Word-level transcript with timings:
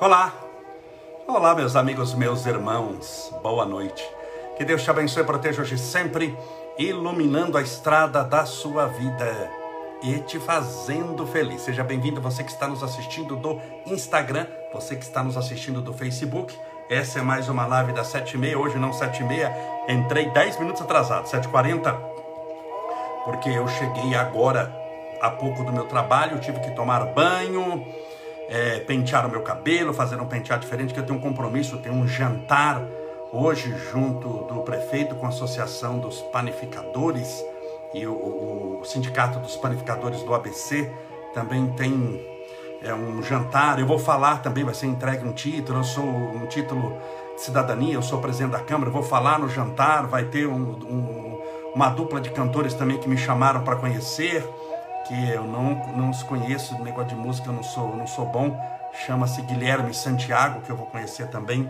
Olá, 0.00 0.32
olá, 1.26 1.56
meus 1.56 1.74
amigos, 1.74 2.14
meus 2.14 2.46
irmãos, 2.46 3.34
boa 3.42 3.64
noite. 3.64 4.08
Que 4.56 4.64
Deus 4.64 4.84
te 4.84 4.88
abençoe 4.88 5.24
e 5.24 5.26
proteja 5.26 5.60
hoje 5.60 5.76
sempre, 5.76 6.38
iluminando 6.78 7.58
a 7.58 7.62
estrada 7.62 8.22
da 8.22 8.46
sua 8.46 8.86
vida 8.86 9.50
e 10.00 10.20
te 10.20 10.38
fazendo 10.38 11.26
feliz. 11.26 11.62
Seja 11.62 11.82
bem-vindo, 11.82 12.20
você 12.20 12.44
que 12.44 12.52
está 12.52 12.68
nos 12.68 12.80
assistindo 12.84 13.34
do 13.34 13.60
Instagram, 13.86 14.46
você 14.72 14.94
que 14.94 15.02
está 15.02 15.20
nos 15.24 15.36
assistindo 15.36 15.82
do 15.82 15.92
Facebook. 15.92 16.56
Essa 16.88 17.18
é 17.18 17.22
mais 17.22 17.48
uma 17.48 17.66
live 17.66 17.92
das 17.92 18.12
7h30, 18.12 18.56
hoje 18.56 18.78
não 18.78 18.92
7h30, 18.92 19.52
entrei 19.88 20.30
10 20.30 20.60
minutos 20.60 20.80
atrasado, 20.80 21.26
7h40, 21.26 21.92
porque 23.24 23.48
eu 23.48 23.66
cheguei 23.66 24.14
agora 24.14 24.72
há 25.20 25.28
pouco 25.28 25.64
do 25.64 25.72
meu 25.72 25.86
trabalho, 25.86 26.38
tive 26.38 26.60
que 26.60 26.70
tomar 26.70 27.04
banho 27.06 27.84
é, 28.48 28.80
pentear 28.80 29.26
o 29.26 29.30
meu 29.30 29.42
cabelo, 29.42 29.92
fazer 29.92 30.20
um 30.20 30.26
penteado 30.26 30.62
diferente, 30.62 30.94
que 30.94 31.00
eu 31.00 31.04
tenho 31.06 31.18
um 31.18 31.22
compromisso, 31.22 31.76
eu 31.76 31.82
tenho 31.82 31.94
um 31.94 32.08
jantar 32.08 32.82
hoje 33.30 33.74
junto 33.92 34.28
do 34.44 34.62
prefeito 34.62 35.14
com 35.14 35.26
a 35.26 35.28
Associação 35.28 35.98
dos 35.98 36.22
Panificadores 36.32 37.44
e 37.92 38.06
o, 38.06 38.12
o, 38.12 38.80
o 38.80 38.84
Sindicato 38.84 39.38
dos 39.38 39.56
Panificadores 39.56 40.22
do 40.22 40.34
ABC 40.34 40.90
também 41.34 41.66
tem 41.72 42.26
é, 42.82 42.94
um 42.94 43.22
jantar. 43.22 43.78
Eu 43.78 43.86
vou 43.86 43.98
falar 43.98 44.42
também, 44.42 44.64
vai 44.64 44.74
ser 44.74 44.86
entregue 44.86 45.26
um 45.26 45.32
título, 45.32 45.80
eu 45.80 45.84
sou 45.84 46.04
um 46.04 46.46
título 46.46 46.96
de 47.34 47.42
cidadania, 47.42 47.94
eu 47.94 48.02
sou 48.02 48.18
presidente 48.18 48.52
da 48.52 48.60
Câmara, 48.60 48.88
eu 48.88 48.94
vou 48.94 49.02
falar 49.02 49.38
no 49.38 49.48
jantar, 49.48 50.06
vai 50.06 50.24
ter 50.24 50.46
um, 50.46 50.72
um, 50.72 51.42
uma 51.74 51.90
dupla 51.90 52.20
de 52.20 52.30
cantores 52.30 52.72
também 52.74 52.98
que 52.98 53.08
me 53.08 53.16
chamaram 53.16 53.62
para 53.62 53.76
conhecer 53.76 54.42
que 55.08 55.30
eu 55.30 55.44
não, 55.44 55.74
não 55.96 56.10
os 56.10 56.22
conheço, 56.22 56.78
negócio 56.82 57.08
de 57.08 57.14
música 57.14 57.48
eu 57.48 57.54
não 57.54 57.62
sou, 57.62 57.96
não 57.96 58.06
sou 58.06 58.26
bom, 58.26 58.60
chama-se 59.06 59.40
Guilherme 59.42 59.94
Santiago, 59.94 60.60
que 60.60 60.70
eu 60.70 60.76
vou 60.76 60.86
conhecer 60.86 61.28
também. 61.28 61.68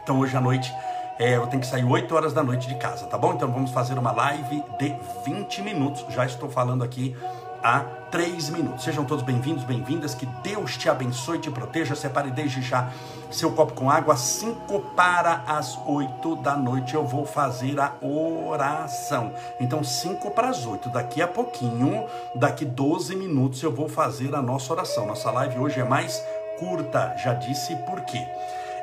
Então 0.00 0.20
hoje 0.20 0.36
à 0.36 0.40
noite 0.40 0.72
é, 1.18 1.36
eu 1.36 1.46
tenho 1.48 1.60
que 1.60 1.66
sair 1.66 1.84
8 1.84 2.14
horas 2.14 2.32
da 2.32 2.42
noite 2.42 2.68
de 2.68 2.76
casa, 2.76 3.06
tá 3.06 3.18
bom? 3.18 3.34
Então 3.34 3.50
vamos 3.50 3.72
fazer 3.72 3.98
uma 3.98 4.12
live 4.12 4.62
de 4.78 4.94
20 5.24 5.62
minutos. 5.62 6.04
Já 6.14 6.24
estou 6.24 6.48
falando 6.48 6.84
aqui 6.84 7.16
há 7.64 7.80
três 8.10 8.50
minutos. 8.50 8.84
Sejam 8.84 9.06
todos 9.06 9.24
bem-vindos, 9.24 9.64
bem-vindas. 9.64 10.14
Que 10.14 10.26
Deus 10.42 10.76
te 10.76 10.90
abençoe 10.90 11.38
te 11.38 11.50
proteja. 11.50 11.94
Separe 11.94 12.30
desde 12.30 12.60
já 12.60 12.92
seu 13.30 13.52
copo 13.52 13.72
com 13.72 13.90
água. 13.90 14.16
Cinco 14.16 14.80
para 14.94 15.42
as 15.46 15.78
oito 15.86 16.36
da 16.36 16.54
noite 16.54 16.94
eu 16.94 17.06
vou 17.06 17.24
fazer 17.24 17.80
a 17.80 17.94
oração. 18.02 19.32
Então, 19.58 19.82
cinco 19.82 20.30
para 20.30 20.50
as 20.50 20.66
oito. 20.66 20.90
Daqui 20.90 21.22
a 21.22 21.26
pouquinho, 21.26 22.04
daqui 22.34 22.66
12 22.66 23.16
minutos, 23.16 23.62
eu 23.62 23.72
vou 23.72 23.88
fazer 23.88 24.34
a 24.34 24.42
nossa 24.42 24.70
oração. 24.74 25.06
Nossa 25.06 25.30
live 25.30 25.58
hoje 25.58 25.80
é 25.80 25.84
mais 25.84 26.22
curta. 26.58 27.16
Já 27.16 27.32
disse 27.32 27.74
por 27.86 28.02
quê. 28.02 28.22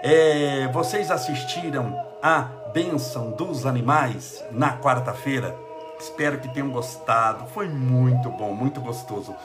É, 0.04 0.68
vocês 0.74 1.12
assistiram 1.12 1.96
a 2.24 2.48
bênção 2.74 3.30
dos 3.32 3.68
animais 3.68 4.44
na 4.52 4.76
quarta-feira? 4.80 5.71
Espero 6.02 6.40
que 6.40 6.50
tenham 6.50 6.72
gostado. 6.72 7.46
Foi 7.54 7.70
muito 7.70 8.30
bom, 8.30 8.54
muito 8.54 8.82
gostoso. 8.82 9.36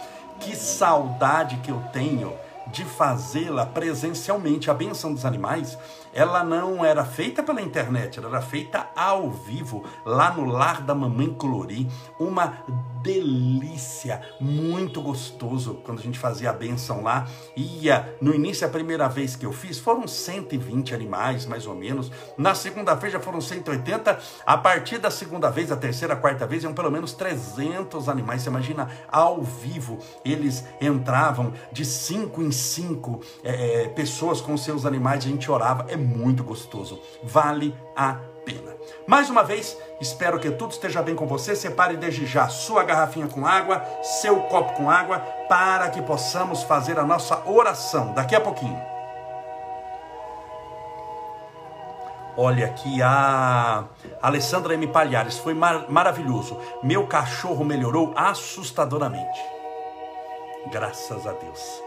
Que 0.41 0.57
saudade 0.57 1.57
que 1.59 1.71
eu 1.71 1.83
tenho 1.93 2.33
de 2.69 2.85
fazê-la 2.85 3.67
presencialmente. 3.67 4.71
A 4.71 4.75
benção 4.75 5.13
dos 5.13 5.25
animais, 5.25 5.79
ela 6.15 6.43
não 6.43 6.85
era 6.85 7.05
feita 7.05 7.43
pela 7.43 7.61
internet, 7.61 8.19
ela 8.19 8.29
era 8.29 8.41
feita 8.41 8.89
ao 8.97 9.31
vivo, 9.31 9.85
lá 10.05 10.33
no 10.33 10.47
lar 10.47 10.81
da 10.81 10.95
mamãe 10.95 11.33
Colori. 11.35 11.89
Uma 12.19 12.55
delícia, 13.07 14.21
muito 14.41 15.01
gostoso 15.01 15.81
quando 15.85 16.01
a 16.01 16.03
gente 16.03 16.19
fazia 16.19 16.51
a 16.51 16.53
benção 16.53 17.05
lá. 17.05 17.29
Ia, 17.57 18.17
no 18.21 18.35
início, 18.35 18.67
a 18.67 18.71
primeira 18.71 19.09
vez 19.09 19.37
que 19.37 19.47
eu 19.47 19.53
fiz, 19.53 19.79
foram 19.79 20.09
120 20.09 20.93
animais, 20.93 21.47
mais 21.47 21.69
ou 21.69 21.75
menos. 21.75 22.11
Na 22.37 22.55
segunda 22.55 22.95
vez 22.95 23.13
já 23.13 23.21
foram 23.21 23.41
180. 23.41 24.19
A 24.45 24.59
partir 24.59 24.99
da 24.99 25.11
segunda 25.11 25.51
vez, 25.51 25.71
a 25.71 25.77
terceira, 25.77 26.15
a 26.15 26.17
quarta 26.17 26.47
vez, 26.47 26.65
iam 26.65 26.75
pelo 26.75 26.91
menos 26.91 27.13
300 27.13 28.09
animais. 28.09 28.43
Você 28.43 28.49
imagina, 28.49 28.91
ao 29.09 29.41
vivo, 29.41 29.99
eles 30.25 30.65
entravam 30.81 31.53
de 31.71 31.85
cinco 31.85 32.43
em 32.43 32.51
cinco 32.51 33.21
é 33.45 33.89
pessoas 33.89 34.41
com 34.41 34.57
seus 34.57 34.85
animais, 34.85 35.25
a 35.25 35.29
gente 35.29 35.49
orava. 35.49 35.87
É 35.89 35.97
muito 35.97 36.43
gostoso. 36.43 37.01
Vale 37.23 37.73
a 37.95 38.15
pena. 38.15 38.36
Mais 39.07 39.31
uma 39.31 39.45
vez, 39.45 39.77
espero 40.01 40.41
que 40.41 40.51
tudo 40.51 40.73
esteja 40.73 41.01
bem 41.01 41.15
com 41.15 41.27
você. 41.27 41.55
Separe 41.55 41.97
desde 41.97 42.27
já 42.27 42.49
sua 42.49 42.83
garrafinha 42.83 43.29
com 43.29 43.47
água, 43.47 43.85
seu 44.03 44.41
copo 44.43 44.75
com 44.75 44.91
água, 44.91 45.21
para 45.49 45.91
que 45.91 46.03
possamos 46.03 46.65
fazer 46.65 46.99
a 46.99 47.05
nossa 47.05 47.43
oração 47.49 48.13
daqui 48.15 48.35
a 48.35 48.41
pouquinho. 48.41 48.81
Olha 52.37 52.67
aqui 52.67 53.01
a 53.01 53.85
Alessandra 54.21 54.75
M. 54.75 54.87
Palhares, 54.89 55.39
foi 55.39 55.55
mar 55.55 55.87
maravilhoso. 55.89 56.59
Meu 56.83 57.07
cachorro 57.07 57.65
melhorou 57.65 58.13
assustadoramente. 58.15 59.41
Graças 60.67 61.27
a 61.27 61.33
Deus. 61.33 61.83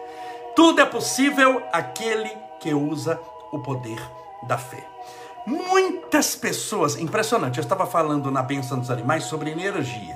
Tudo 0.55 0.81
é 0.81 0.85
possível 0.85 1.61
aquele 1.71 2.31
que 2.59 2.73
usa 2.73 3.19
o 3.51 3.59
poder 3.59 4.01
da 4.47 4.57
fé. 4.57 4.83
Muitas 5.49 6.35
pessoas, 6.35 6.95
impressionante, 6.95 7.57
eu 7.57 7.63
estava 7.63 7.87
falando 7.87 8.29
na 8.29 8.43
Benção 8.43 8.77
dos 8.77 8.91
Animais 8.91 9.23
sobre 9.23 9.49
energia. 9.49 10.15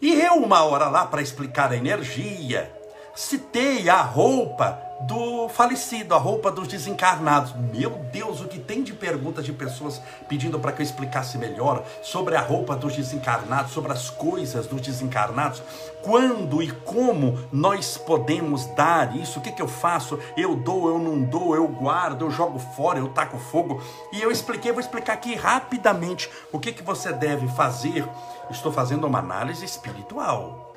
E 0.00 0.20
eu, 0.20 0.34
uma 0.34 0.64
hora 0.64 0.88
lá, 0.88 1.06
para 1.06 1.22
explicar 1.22 1.70
a 1.70 1.76
energia, 1.76 2.74
citei 3.14 3.88
a 3.88 4.00
roupa 4.00 4.92
do 5.02 5.48
falecido, 5.48 6.14
a 6.14 6.18
roupa 6.18 6.50
dos 6.50 6.68
desencarnados. 6.68 7.52
Meu 7.72 7.90
Deus, 8.12 8.40
o 8.40 8.48
que 8.48 8.58
tem 8.58 8.82
de 8.82 8.92
perguntas 8.92 9.44
de 9.44 9.52
pessoas 9.52 10.00
pedindo 10.28 10.58
para 10.58 10.72
que 10.72 10.80
eu 10.80 10.84
explicasse 10.84 11.36
melhor 11.38 11.84
sobre 12.02 12.36
a 12.36 12.40
roupa 12.40 12.76
dos 12.76 12.94
desencarnados, 12.94 13.72
sobre 13.72 13.92
as 13.92 14.10
coisas 14.10 14.66
dos 14.66 14.80
desencarnados. 14.80 15.62
Quando 16.02 16.62
e 16.62 16.70
como 16.70 17.38
nós 17.52 17.96
podemos 17.96 18.66
dar 18.74 19.16
isso? 19.16 19.38
O 19.38 19.42
que, 19.42 19.52
que 19.52 19.62
eu 19.62 19.68
faço? 19.68 20.18
Eu 20.36 20.56
dou, 20.56 20.88
eu 20.88 20.98
não 20.98 21.20
dou, 21.22 21.54
eu 21.54 21.66
guardo, 21.66 22.24
eu 22.24 22.30
jogo 22.30 22.58
fora, 22.58 22.98
eu 22.98 23.08
taco 23.08 23.38
fogo. 23.38 23.82
E 24.12 24.20
eu 24.20 24.30
expliquei, 24.30 24.72
vou 24.72 24.80
explicar 24.80 25.14
aqui 25.14 25.34
rapidamente 25.34 26.30
o 26.52 26.58
que, 26.58 26.72
que 26.72 26.82
você 26.82 27.12
deve 27.12 27.48
fazer. 27.48 28.08
Estou 28.50 28.72
fazendo 28.72 29.06
uma 29.06 29.18
análise 29.18 29.64
espiritual. 29.64 30.71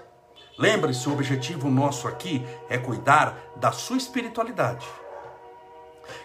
Lembre-se, 0.58 1.08
o 1.10 1.14
objetivo 1.14 1.70
nosso 1.70 2.08
aqui 2.08 2.46
é 2.70 2.78
cuidar 2.78 3.38
da 3.56 3.72
sua 3.72 3.98
espiritualidade. 3.98 4.86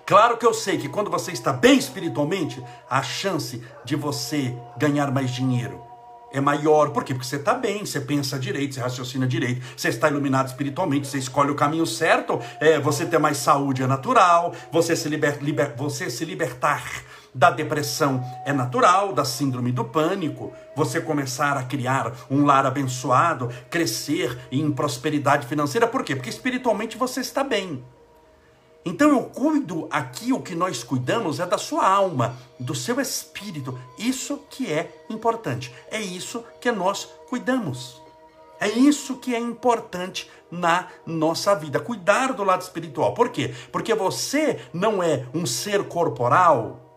Claro 0.06 0.36
que 0.36 0.46
eu 0.46 0.54
sei 0.54 0.78
que 0.78 0.88
quando 0.88 1.10
você 1.10 1.32
está 1.32 1.52
bem 1.52 1.78
espiritualmente, 1.78 2.62
a 2.88 3.02
chance 3.02 3.62
de 3.84 3.96
você 3.96 4.54
ganhar 4.76 5.10
mais 5.10 5.30
dinheiro 5.30 5.90
é 6.32 6.40
maior. 6.40 6.90
Por 6.90 7.04
quê? 7.04 7.12
Porque 7.12 7.26
você 7.26 7.36
está 7.36 7.54
bem, 7.54 7.84
você 7.84 8.00
pensa 8.00 8.38
direito, 8.38 8.74
você 8.74 8.80
raciocina 8.80 9.26
direito, 9.26 9.62
você 9.76 9.88
está 9.88 10.08
iluminado 10.08 10.48
espiritualmente, 10.48 11.08
você 11.08 11.18
escolhe 11.18 11.50
o 11.50 11.54
caminho 11.54 11.86
certo, 11.86 12.40
é, 12.60 12.78
você 12.78 13.04
ter 13.04 13.18
mais 13.18 13.38
saúde 13.38 13.82
é 13.82 13.86
natural, 13.86 14.54
você 14.70 14.94
se, 14.94 15.08
liber, 15.08 15.38
liber, 15.42 15.74
você 15.76 16.08
se 16.08 16.24
libertar 16.24 16.84
da 17.34 17.50
depressão 17.50 18.22
é 18.44 18.52
natural, 18.52 19.12
da 19.12 19.24
síndrome 19.24 19.72
do 19.72 19.84
pânico, 19.84 20.52
você 20.74 21.00
começar 21.00 21.56
a 21.56 21.62
criar 21.62 22.12
um 22.30 22.44
lar 22.44 22.66
abençoado, 22.66 23.48
crescer 23.68 24.38
em 24.50 24.70
prosperidade 24.70 25.46
financeira, 25.46 25.86
por 25.86 26.04
quê? 26.04 26.14
Porque 26.14 26.30
espiritualmente 26.30 26.96
você 26.96 27.20
está 27.20 27.44
bem. 27.44 27.84
Então 28.84 29.10
eu 29.10 29.22
cuido 29.24 29.86
aqui, 29.90 30.32
o 30.32 30.40
que 30.40 30.54
nós 30.54 30.82
cuidamos 30.82 31.38
é 31.38 31.46
da 31.46 31.58
sua 31.58 31.86
alma, 31.86 32.36
do 32.58 32.74
seu 32.74 32.98
espírito. 32.98 33.78
Isso 33.98 34.40
que 34.48 34.72
é 34.72 35.04
importante. 35.10 35.72
É 35.90 36.00
isso 36.00 36.42
que 36.60 36.72
nós 36.72 37.04
cuidamos. 37.28 38.00
É 38.58 38.68
isso 38.68 39.16
que 39.16 39.34
é 39.34 39.38
importante 39.38 40.30
na 40.50 40.88
nossa 41.06 41.54
vida. 41.54 41.78
Cuidar 41.78 42.32
do 42.32 42.42
lado 42.42 42.62
espiritual. 42.62 43.12
Por 43.12 43.28
quê? 43.28 43.54
Porque 43.70 43.94
você 43.94 44.60
não 44.72 45.02
é 45.02 45.26
um 45.34 45.44
ser 45.44 45.84
corporal 45.84 46.89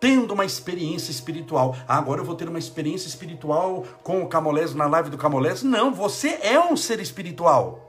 tendo 0.00 0.32
uma 0.32 0.44
experiência 0.44 1.10
espiritual. 1.10 1.76
Ah, 1.86 1.98
agora 1.98 2.20
eu 2.20 2.24
vou 2.24 2.34
ter 2.34 2.48
uma 2.48 2.58
experiência 2.58 3.08
espiritual 3.08 3.84
com 4.02 4.22
o 4.22 4.28
Camolés 4.28 4.74
na 4.74 4.86
live 4.86 5.10
do 5.10 5.18
Camolés. 5.18 5.62
Não, 5.62 5.92
você 5.92 6.38
é 6.42 6.58
um 6.60 6.76
ser 6.76 7.00
espiritual. 7.00 7.84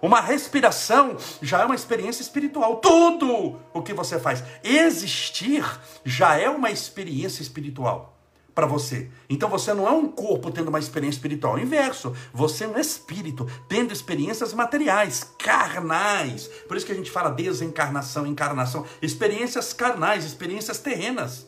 Uma 0.00 0.20
respiração 0.20 1.16
já 1.40 1.62
é 1.62 1.64
uma 1.64 1.74
experiência 1.74 2.22
espiritual. 2.22 2.76
Tudo 2.76 3.58
o 3.72 3.82
que 3.82 3.94
você 3.94 4.18
faz, 4.18 4.42
existir 4.62 5.64
já 6.04 6.36
é 6.36 6.48
uma 6.48 6.70
experiência 6.70 7.42
espiritual 7.42 8.13
para 8.54 8.66
você. 8.66 9.08
Então 9.28 9.48
você 9.48 9.74
não 9.74 9.86
é 9.86 9.90
um 9.90 10.06
corpo 10.06 10.50
tendo 10.50 10.68
uma 10.68 10.78
experiência 10.78 11.18
espiritual, 11.18 11.58
é 11.58 11.62
inverso. 11.62 12.14
Você 12.32 12.64
é 12.64 12.68
um 12.68 12.78
espírito 12.78 13.46
tendo 13.68 13.92
experiências 13.92 14.54
materiais, 14.54 15.28
carnais. 15.38 16.46
Por 16.68 16.76
isso 16.76 16.86
que 16.86 16.92
a 16.92 16.94
gente 16.94 17.10
fala 17.10 17.30
desencarnação, 17.30 18.26
encarnação, 18.26 18.86
experiências 19.02 19.72
carnais, 19.72 20.24
experiências 20.24 20.78
terrenas. 20.78 21.46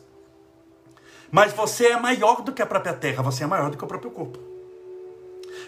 Mas 1.31 1.53
você 1.53 1.87
é 1.87 1.99
maior 1.99 2.41
do 2.41 2.51
que 2.51 2.61
a 2.61 2.65
própria 2.65 2.93
terra, 2.93 3.23
você 3.23 3.43
é 3.43 3.47
maior 3.47 3.69
do 3.69 3.77
que 3.77 3.83
o 3.83 3.87
próprio 3.87 4.11
corpo. 4.11 4.39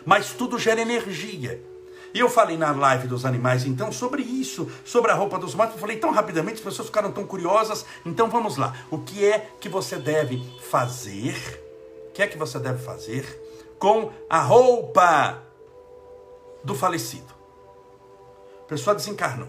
Mas 0.05 0.31
tudo 0.31 0.57
gera 0.57 0.81
energia. 0.81 1.61
E 2.13 2.19
eu 2.19 2.29
falei 2.29 2.57
na 2.57 2.71
live 2.71 3.07
dos 3.07 3.25
animais, 3.25 3.65
então, 3.65 3.91
sobre 3.91 4.21
isso, 4.21 4.69
sobre 4.83 5.11
a 5.11 5.13
roupa 5.13 5.37
dos 5.37 5.53
mortos. 5.53 5.75
Eu 5.75 5.81
falei 5.81 5.97
tão 5.97 6.11
rapidamente, 6.11 6.55
as 6.55 6.63
pessoas 6.63 6.87
ficaram 6.87 7.11
tão 7.11 7.25
curiosas. 7.25 7.85
Então, 8.05 8.29
vamos 8.29 8.57
lá. 8.57 8.75
O 8.89 8.99
que 8.99 9.25
é 9.25 9.49
que 9.59 9.69
você 9.69 9.97
deve 9.97 10.43
fazer? 10.69 11.35
O 12.09 12.11
que 12.11 12.21
é 12.23 12.27
que 12.27 12.37
você 12.37 12.59
deve 12.59 12.83
fazer 12.83 13.23
com 13.77 14.11
a 14.29 14.41
roupa 14.41 15.41
do 16.63 16.73
falecido? 16.73 17.33
A 18.63 18.67
pessoa 18.69 18.95
desencarnou. 18.95 19.47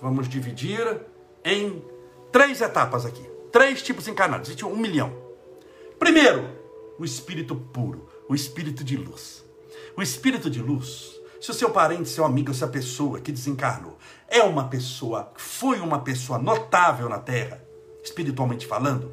Vamos 0.00 0.28
dividir 0.28 1.00
em 1.44 1.84
três 2.32 2.60
etapas 2.60 3.04
aqui. 3.04 3.22
Três 3.52 3.82
tipos 3.82 4.08
encarnados. 4.08 4.48
Existe 4.48 4.64
um 4.64 4.76
milhão. 4.76 5.12
Primeiro, 5.98 6.48
o 6.98 7.04
espírito 7.04 7.54
puro, 7.54 8.08
o 8.28 8.34
espírito 8.34 8.82
de 8.82 8.96
luz. 8.96 9.44
O 10.00 10.02
espírito 10.02 10.48
de 10.48 10.62
luz, 10.62 11.20
se 11.42 11.50
o 11.50 11.52
seu 11.52 11.68
parente, 11.68 12.08
seu 12.08 12.24
amigo, 12.24 12.50
essa 12.50 12.66
pessoa 12.66 13.20
que 13.20 13.30
desencarnou 13.30 13.98
é 14.28 14.42
uma 14.42 14.66
pessoa, 14.66 15.30
foi 15.36 15.78
uma 15.78 15.98
pessoa 15.98 16.38
notável 16.38 17.06
na 17.06 17.18
Terra, 17.18 17.62
espiritualmente 18.02 18.66
falando, 18.66 19.12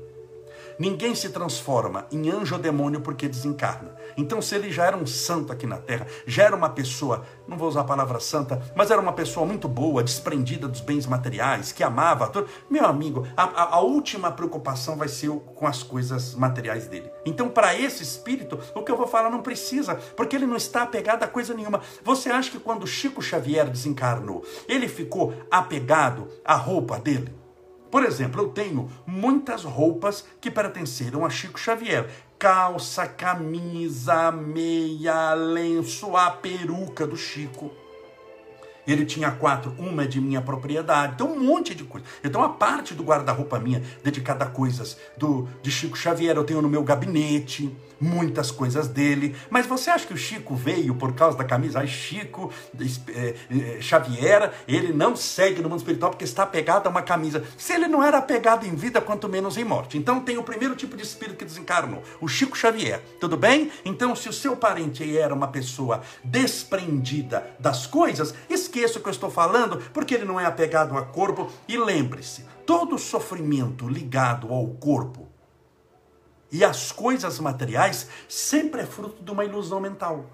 Ninguém 0.79 1.15
se 1.15 1.29
transforma 1.29 2.05
em 2.11 2.29
anjo 2.29 2.55
ou 2.55 2.61
demônio 2.61 3.01
porque 3.01 3.27
desencarna. 3.27 3.95
Então, 4.15 4.41
se 4.41 4.55
ele 4.55 4.71
já 4.71 4.85
era 4.85 4.95
um 4.95 5.07
santo 5.07 5.51
aqui 5.51 5.65
na 5.65 5.77
terra, 5.77 6.05
já 6.25 6.43
era 6.43 6.55
uma 6.55 6.69
pessoa, 6.69 7.25
não 7.47 7.57
vou 7.57 7.67
usar 7.67 7.81
a 7.81 7.85
palavra 7.85 8.19
santa, 8.19 8.61
mas 8.75 8.91
era 8.91 9.01
uma 9.01 9.13
pessoa 9.13 9.45
muito 9.45 9.67
boa, 9.67 10.03
desprendida 10.03 10.67
dos 10.67 10.81
bens 10.81 11.07
materiais, 11.07 11.71
que 11.71 11.83
amava 11.83 12.27
tudo. 12.27 12.47
Meu 12.69 12.85
amigo, 12.85 13.27
a, 13.35 13.43
a, 13.43 13.75
a 13.75 13.79
última 13.79 14.31
preocupação 14.31 14.95
vai 14.95 15.07
ser 15.07 15.29
com 15.55 15.65
as 15.65 15.81
coisas 15.81 16.35
materiais 16.35 16.87
dele. 16.87 17.09
Então, 17.25 17.49
para 17.49 17.75
esse 17.75 18.03
espírito, 18.03 18.59
o 18.75 18.83
que 18.83 18.91
eu 18.91 18.97
vou 18.97 19.07
falar 19.07 19.29
não 19.29 19.41
precisa, 19.41 19.95
porque 20.15 20.35
ele 20.35 20.45
não 20.45 20.57
está 20.57 20.83
apegado 20.83 21.23
a 21.23 21.27
coisa 21.27 21.53
nenhuma. 21.53 21.81
Você 22.03 22.29
acha 22.29 22.51
que 22.51 22.59
quando 22.59 22.85
Chico 22.87 23.21
Xavier 23.21 23.69
desencarnou, 23.69 24.45
ele 24.67 24.87
ficou 24.87 25.33
apegado 25.49 26.27
à 26.45 26.55
roupa 26.55 26.99
dele? 26.99 27.46
Por 27.89 28.03
exemplo, 28.03 28.41
eu 28.41 28.49
tenho 28.49 28.89
muitas 29.05 29.63
roupas 29.63 30.25
que 30.41 30.51
pertenceram 30.51 31.25
a 31.25 31.29
Chico 31.29 31.59
Xavier. 31.59 32.09
Calça, 32.37 33.07
camisa, 33.07 34.31
meia, 34.31 35.33
lenço, 35.33 36.15
a 36.15 36.29
peruca 36.29 37.07
do 37.07 37.17
Chico. 37.17 37.86
Ele 38.87 39.05
tinha 39.05 39.29
quatro, 39.31 39.75
uma 39.77 40.03
é 40.03 40.07
de 40.07 40.21
minha 40.21 40.41
propriedade, 40.41 41.13
então 41.15 41.33
um 41.33 41.39
monte 41.39 41.75
de 41.75 41.83
coisa. 41.83 42.05
Então 42.23 42.41
a 42.41 42.49
parte 42.49 42.93
do 42.93 43.03
guarda-roupa 43.03 43.59
minha 43.59 43.83
dedicada 44.03 44.45
a 44.45 44.47
coisas 44.47 44.97
do 45.17 45.47
de 45.61 45.69
Chico 45.69 45.97
Xavier 45.97 46.35
eu 46.35 46.43
tenho 46.43 46.61
no 46.61 46.69
meu 46.69 46.83
gabinete 46.83 47.75
muitas 47.99 48.51
coisas 48.51 48.87
dele. 48.87 49.35
Mas 49.49 49.65
você 49.65 49.89
acha 49.89 50.05
que 50.05 50.13
o 50.13 50.17
Chico 50.17 50.55
veio 50.55 50.95
por 50.95 51.13
causa 51.13 51.37
da 51.37 51.43
camisa? 51.43 51.79
Ai, 51.79 51.87
Chico 51.87 52.51
é, 53.09 53.35
é, 53.49 53.81
Xavier, 53.81 54.51
ele 54.67 54.93
não 54.93 55.15
segue 55.15 55.61
no 55.61 55.69
mundo 55.69 55.79
espiritual 55.79 56.11
porque 56.11 56.23
está 56.23 56.43
apegado 56.43 56.87
a 56.87 56.89
uma 56.89 57.01
camisa. 57.01 57.43
Se 57.57 57.73
ele 57.73 57.87
não 57.87 58.03
era 58.03 58.17
apegado 58.17 58.65
em 58.65 58.75
vida, 58.75 59.01
quanto 59.01 59.27
menos 59.27 59.57
em 59.57 59.63
morte. 59.63 59.97
Então 59.97 60.19
tem 60.19 60.37
o 60.37 60.43
primeiro 60.43 60.75
tipo 60.75 60.95
de 60.95 61.03
espírito 61.03 61.37
que 61.37 61.45
desencarnou, 61.45 62.03
o 62.21 62.27
Chico 62.27 62.57
Xavier. 62.57 63.01
Tudo 63.19 63.37
bem? 63.37 63.71
Então, 63.83 64.15
se 64.15 64.29
o 64.29 64.33
seu 64.33 64.55
parente 64.55 65.17
era 65.17 65.33
uma 65.33 65.47
pessoa 65.47 66.01
desprendida 66.23 67.55
das 67.59 67.85
coisas, 67.85 68.33
esqueça 68.67 68.99
o 68.99 69.01
que 69.01 69.07
eu 69.07 69.11
estou 69.11 69.31
falando, 69.31 69.77
porque 69.91 70.13
ele 70.13 70.25
não 70.25 70.39
é 70.39 70.45
apegado 70.45 70.97
a 70.97 71.01
corpo. 71.03 71.49
E 71.67 71.77
lembre-se, 71.77 72.45
todo 72.65 72.97
sofrimento 72.97 73.87
ligado 73.87 74.53
ao 74.53 74.67
corpo 74.67 75.27
e 76.51 76.63
as 76.63 76.91
coisas 76.91 77.39
materiais 77.39 78.07
sempre 78.27 78.81
é 78.81 78.85
fruto 78.85 79.21
de 79.21 79.31
uma 79.31 79.43
ilusão 79.43 79.79
mental. 79.79 80.25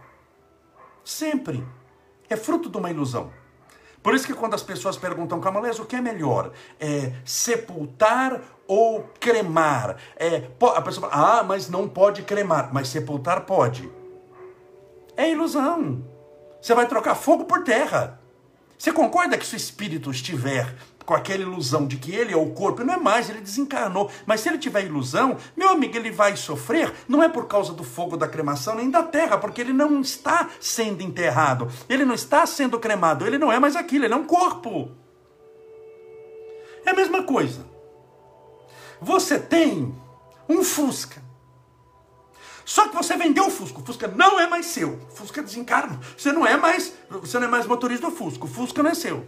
Sempre. 1.04 1.66
É 2.30 2.36
fruto 2.36 2.70
de 2.70 2.78
uma 2.78 2.92
ilusão. 2.92 3.32
Por 4.02 4.14
isso 4.14 4.28
que 4.28 4.34
quando 4.34 4.54
as 4.54 4.64
pessoas 4.64 4.98
perguntam, 4.98 5.40
Camolés, 5.40 5.80
o 5.80 5.86
que 5.86 5.96
é 5.96 6.02
melhor? 6.02 6.52
É 6.80 7.14
sepultar 7.26 8.42
ou 8.68 9.04
cremar? 9.20 9.98
É, 10.16 10.50
a 10.76 10.82
pessoa 10.82 11.10
fala, 11.10 11.40
ah, 11.40 11.44
mas 11.44 11.70
não 11.70 11.88
pode 11.88 12.24
cremar, 12.24 12.74
mas 12.74 12.90
sepultar 12.90 13.46
pode. 13.46 13.90
É 15.16 15.30
ilusão. 15.30 16.04
Você 16.62 16.74
vai 16.74 16.88
trocar 16.88 17.16
fogo 17.16 17.46
por 17.46 17.64
terra. 17.64 18.20
Você 18.78 18.92
concorda 18.92 19.38
que 19.38 19.46
se 19.46 19.56
o 19.56 19.58
espírito 19.58 20.12
estiver 20.12 20.76
com 21.06 21.14
aquela 21.14 21.44
ilusão 21.44 21.86
de 21.86 21.98
que 21.98 22.14
ele 22.14 22.34
é 22.34 22.38
o 22.38 22.52
corpo, 22.52 22.84
não 22.84 22.94
é 22.94 22.98
mais, 22.98 23.30
ele 23.30 23.42
desencarnou. 23.42 24.10
Mas 24.26 24.42
se 24.42 24.50
ele 24.50 24.58
tiver 24.58 24.86
ilusão, 24.86 25.38
meu 25.56 25.70
amigo, 25.70 25.96
ele 25.96 26.12
vai 26.12 26.36
sofrer, 26.36 26.94
não 27.08 27.22
é 27.22 27.30
por 27.30 27.48
causa 27.48 27.74
do 27.74 27.84
fogo 27.84 28.18
da 28.18 28.28
cremação 28.28 28.76
nem 28.76 28.90
da 28.90 29.04
terra, 29.04 29.38
porque 29.38 29.62
ele 29.62 29.74
não 29.74 30.02
está 30.02 30.50
sendo 30.60 31.02
enterrado, 31.02 31.70
ele 31.88 32.06
não 32.06 32.16
está 32.16 32.46
sendo 32.46 32.80
cremado, 32.80 33.26
ele 33.26 33.38
não 33.38 33.52
é 33.52 33.60
mais 33.60 33.76
aquilo, 33.76 34.06
ele 34.06 34.14
é 34.14 34.18
um 34.18 34.26
corpo. 34.26 34.92
É 36.86 36.92
a 36.92 36.96
mesma 36.96 37.24
coisa. 37.24 37.66
Você 39.02 39.40
tem 39.40 39.96
um 40.48 40.64
Fusca. 40.64 41.23
Só 42.74 42.88
que 42.88 42.96
você 42.96 43.16
vendeu 43.16 43.46
o 43.46 43.52
Fusca, 43.52 43.78
o 43.82 43.86
Fusca 43.86 44.08
não 44.08 44.40
é 44.40 44.48
mais 44.48 44.66
seu. 44.66 44.94
O 44.94 45.16
Fusca 45.16 45.44
desencarna. 45.44 46.00
Você 46.18 46.32
não 46.32 46.44
é 46.44 46.58
mais, 46.58 46.92
você 47.08 47.38
não 47.38 47.46
é 47.46 47.48
mais 47.48 47.68
motorista 47.68 48.10
do 48.10 48.16
Fusca, 48.16 48.46
o 48.46 48.48
Fusca 48.48 48.82
não 48.82 48.90
é 48.90 48.96
seu. 48.96 49.24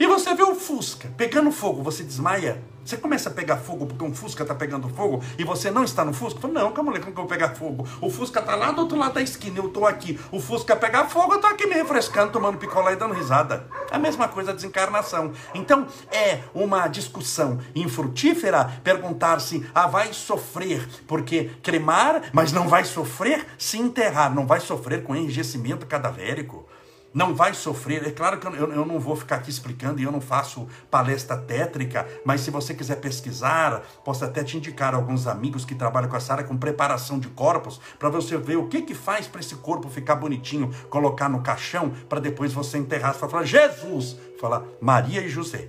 E 0.00 0.06
você 0.06 0.32
vê 0.32 0.44
o 0.44 0.54
Fusca 0.54 1.10
pegando 1.16 1.50
fogo, 1.50 1.82
você 1.82 2.04
desmaia. 2.04 2.62
Você 2.84 2.96
começa 2.96 3.28
a 3.28 3.32
pegar 3.32 3.56
fogo 3.58 3.84
porque 3.84 4.02
um 4.02 4.14
Fusca 4.14 4.44
está 4.44 4.54
pegando 4.54 4.88
fogo 4.88 5.22
e 5.36 5.44
você 5.44 5.70
não 5.70 5.82
está 5.84 6.04
no 6.04 6.14
Fusca? 6.14 6.40
Fala, 6.40 6.54
não, 6.54 6.72
calma 6.72 6.92
aí, 6.92 7.00
como 7.00 7.12
que 7.12 7.20
eu 7.20 7.24
vou 7.24 7.26
pegar 7.26 7.54
fogo? 7.54 7.86
O 8.00 8.08
Fusca 8.08 8.40
está 8.40 8.54
lá 8.54 8.70
do 8.70 8.80
outro 8.80 8.96
lado 8.96 9.14
da 9.14 9.20
esquina, 9.20 9.58
eu 9.58 9.66
estou 9.66 9.86
aqui. 9.86 10.18
O 10.30 10.40
Fusca 10.40 10.76
pegar 10.76 11.06
fogo, 11.06 11.32
eu 11.32 11.36
estou 11.36 11.50
aqui 11.50 11.66
me 11.66 11.74
refrescando, 11.74 12.32
tomando 12.32 12.56
picolé 12.56 12.92
e 12.92 12.96
dando 12.96 13.12
risada. 13.12 13.66
É 13.90 13.96
a 13.96 13.98
mesma 13.98 14.28
coisa 14.28 14.52
a 14.52 14.54
desencarnação. 14.54 15.32
Então, 15.52 15.86
é 16.10 16.40
uma 16.54 16.86
discussão 16.86 17.58
infrutífera 17.74 18.80
perguntar 18.82 19.40
se 19.40 19.66
ah, 19.74 19.88
vai 19.88 20.14
sofrer 20.14 20.88
porque 21.06 21.50
cremar, 21.62 22.30
mas 22.32 22.52
não 22.52 22.68
vai 22.68 22.84
sofrer 22.84 23.44
se 23.58 23.76
enterrar, 23.76 24.34
não 24.34 24.46
vai 24.46 24.60
sofrer 24.60 25.02
com 25.02 25.14
enrijecimento 25.14 25.84
cadavérico 25.84 26.66
não 27.12 27.34
vai 27.34 27.54
sofrer. 27.54 28.06
É 28.06 28.10
claro 28.10 28.38
que 28.38 28.46
eu, 28.46 28.86
não 28.86 29.00
vou 29.00 29.16
ficar 29.16 29.36
aqui 29.36 29.50
explicando 29.50 30.00
e 30.00 30.04
eu 30.04 30.12
não 30.12 30.20
faço 30.20 30.68
palestra 30.90 31.36
tétrica, 31.36 32.06
mas 32.24 32.42
se 32.42 32.50
você 32.50 32.74
quiser 32.74 32.96
pesquisar, 32.96 33.82
posso 34.04 34.24
até 34.24 34.44
te 34.44 34.56
indicar 34.56 34.94
alguns 34.94 35.26
amigos 35.26 35.64
que 35.64 35.74
trabalham 35.74 36.08
com 36.08 36.16
essa 36.16 36.32
área 36.32 36.44
com 36.44 36.56
preparação 36.56 37.18
de 37.18 37.28
corpos, 37.28 37.80
para 37.98 38.08
você 38.08 38.36
ver 38.36 38.56
o 38.56 38.68
que 38.68 38.82
que 38.82 38.94
faz 38.94 39.26
para 39.26 39.40
esse 39.40 39.56
corpo 39.56 39.88
ficar 39.88 40.16
bonitinho, 40.16 40.72
colocar 40.90 41.28
no 41.28 41.42
caixão, 41.42 41.90
para 42.08 42.20
depois 42.20 42.52
você 42.52 42.78
enterrar. 42.78 43.14
Você 43.14 43.28
falar, 43.28 43.44
Jesus! 43.44 44.16
Falar 44.40 44.62
Maria 44.80 45.20
e 45.20 45.28
José. 45.28 45.68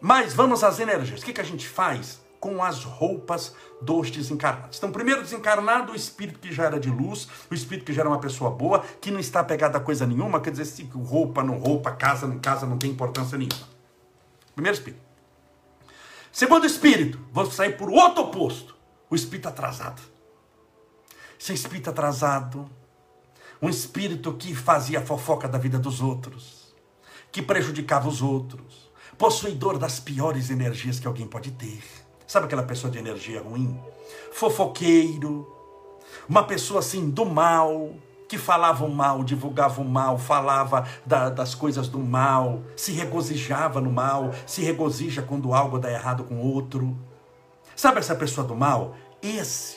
Mas 0.00 0.32
vamos 0.32 0.64
às 0.64 0.80
energias. 0.80 1.20
O 1.20 1.24
que, 1.24 1.32
que 1.32 1.40
a 1.40 1.44
gente 1.44 1.68
faz? 1.68 2.21
Com 2.42 2.60
as 2.60 2.82
roupas 2.82 3.54
dos 3.80 4.10
desencarnados. 4.10 4.76
Então, 4.76 4.90
primeiro 4.90 5.22
desencarnado, 5.22 5.92
o 5.92 5.94
espírito 5.94 6.40
que 6.40 6.52
já 6.52 6.64
era 6.64 6.80
de 6.80 6.90
luz, 6.90 7.28
o 7.48 7.54
espírito 7.54 7.84
que 7.84 7.92
já 7.92 8.02
era 8.02 8.08
uma 8.08 8.18
pessoa 8.18 8.50
boa, 8.50 8.80
que 9.00 9.12
não 9.12 9.20
está 9.20 9.44
pegado 9.44 9.76
a 9.76 9.80
coisa 9.80 10.04
nenhuma, 10.04 10.40
quer 10.40 10.50
dizer, 10.50 10.64
se 10.64 10.82
roupa, 10.82 11.44
não 11.44 11.56
roupa, 11.56 11.92
casa, 11.92 12.26
não 12.26 12.40
casa, 12.40 12.66
não 12.66 12.76
tem 12.76 12.90
importância 12.90 13.38
nenhuma. 13.38 13.68
Primeiro 14.56 14.76
espírito. 14.76 15.00
Segundo 16.32 16.66
espírito, 16.66 17.16
vou 17.30 17.48
sair 17.48 17.76
por 17.76 17.88
outro 17.88 18.24
oposto, 18.24 18.74
o 19.08 19.14
espírito 19.14 19.48
atrasado. 19.48 20.02
Esse 21.38 21.52
espírito 21.52 21.90
atrasado, 21.90 22.68
um 23.62 23.68
espírito 23.68 24.32
que 24.32 24.52
fazia 24.52 25.00
fofoca 25.00 25.46
da 25.46 25.58
vida 25.58 25.78
dos 25.78 26.00
outros, 26.00 26.74
que 27.30 27.40
prejudicava 27.40 28.08
os 28.08 28.20
outros, 28.20 28.90
possuidor 29.16 29.78
das 29.78 30.00
piores 30.00 30.50
energias 30.50 30.98
que 30.98 31.06
alguém 31.06 31.28
pode 31.28 31.52
ter 31.52 32.01
Sabe 32.32 32.46
aquela 32.46 32.62
pessoa 32.62 32.90
de 32.90 32.98
energia 32.98 33.42
ruim? 33.42 33.78
Fofoqueiro, 34.32 35.46
uma 36.26 36.42
pessoa 36.42 36.80
assim 36.80 37.10
do 37.10 37.26
mal, 37.26 37.90
que 38.26 38.38
falava 38.38 38.86
o 38.86 38.90
mal, 38.90 39.22
divulgava 39.22 39.82
o 39.82 39.84
mal, 39.84 40.16
falava 40.16 40.88
da, 41.04 41.28
das 41.28 41.54
coisas 41.54 41.88
do 41.88 41.98
mal, 41.98 42.62
se 42.74 42.90
regozijava 42.90 43.82
no 43.82 43.92
mal, 43.92 44.30
se 44.46 44.62
regozija 44.62 45.20
quando 45.20 45.52
algo 45.52 45.78
dá 45.78 45.92
errado 45.92 46.24
com 46.24 46.38
outro. 46.38 46.96
Sabe 47.76 47.98
essa 47.98 48.14
pessoa 48.14 48.46
do 48.46 48.56
mal? 48.56 48.96
Esse 49.22 49.76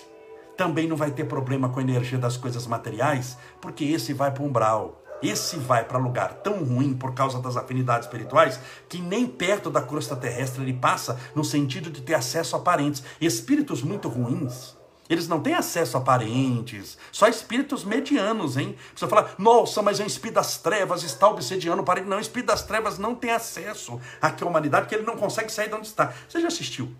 também 0.55 0.87
não 0.87 0.95
vai 0.95 1.11
ter 1.11 1.25
problema 1.25 1.67
com 1.67 1.81
a 1.81 1.83
energia 1.83 2.17
das 2.17 2.37
coisas 2.37 2.65
materiais, 2.65 3.37
porque 3.59 3.83
esse 3.83 4.13
vai 4.13 4.31
para 4.31 4.43
o 4.43 4.45
umbral. 4.45 5.03
Esse 5.21 5.57
vai 5.57 5.83
para 5.83 5.97
lugar 5.97 6.33
tão 6.35 6.63
ruim 6.63 6.93
por 6.93 7.13
causa 7.13 7.39
das 7.39 7.57
afinidades 7.57 8.07
espirituais 8.07 8.59
que 8.89 8.99
nem 8.99 9.25
perto 9.25 9.69
da 9.69 9.81
crosta 9.81 10.15
terrestre 10.15 10.61
ele 10.61 10.73
passa 10.73 11.19
no 11.33 11.43
sentido 11.43 11.89
de 11.89 12.01
ter 12.01 12.13
acesso 12.13 12.55
a 12.55 12.59
parentes. 12.59 13.03
Espíritos 13.19 13.81
muito 13.81 14.07
ruins, 14.07 14.75
eles 15.09 15.27
não 15.27 15.39
têm 15.39 15.53
acesso 15.53 15.97
a 15.97 16.01
parentes, 16.01 16.97
só 17.11 17.27
espíritos 17.27 17.83
medianos, 17.83 18.57
hein? 18.57 18.75
Você 18.95 19.07
fala, 19.07 19.29
nossa, 19.37 19.81
mas 19.81 19.99
é 19.99 20.03
um 20.03 20.07
espírito 20.07 20.35
das 20.35 20.57
trevas, 20.57 21.03
está 21.03 21.29
obsediando 21.29 21.81
o 21.81 21.85
parente. 21.85 22.07
Não, 22.07 22.17
o 22.17 22.21
espírito 22.21 22.47
das 22.47 22.63
trevas 22.63 22.97
não 22.97 23.13
tem 23.13 23.31
acesso 23.31 23.99
aqui 24.19 24.43
à 24.43 24.47
humanidade, 24.47 24.85
porque 24.85 24.95
ele 24.95 25.05
não 25.05 25.15
consegue 25.15 25.51
sair 25.51 25.69
de 25.69 25.75
onde 25.75 25.87
está. 25.87 26.11
Você 26.27 26.41
já 26.41 26.47
assistiu 26.47 26.93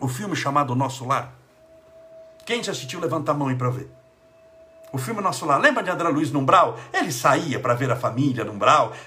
o 0.00 0.06
filme 0.06 0.36
chamado 0.36 0.74
Nosso 0.76 1.04
Lar? 1.06 1.34
Quem 2.46 2.62
já 2.62 2.72
assistiu, 2.72 3.00
levanta 3.00 3.32
a 3.32 3.34
mão 3.34 3.48
aí 3.48 3.56
para 3.56 3.70
ver. 3.70 4.03
O 4.94 4.98
filme 4.98 5.20
Nosso 5.20 5.44
Lar, 5.44 5.60
lembra 5.60 5.82
de 5.82 5.90
André 5.90 6.08
Luiz 6.08 6.30
no? 6.30 6.46
Ele 6.92 7.10
saía 7.10 7.58
para 7.58 7.74
ver 7.74 7.90
a 7.90 7.96
família 7.96 8.44
no. 8.44 8.56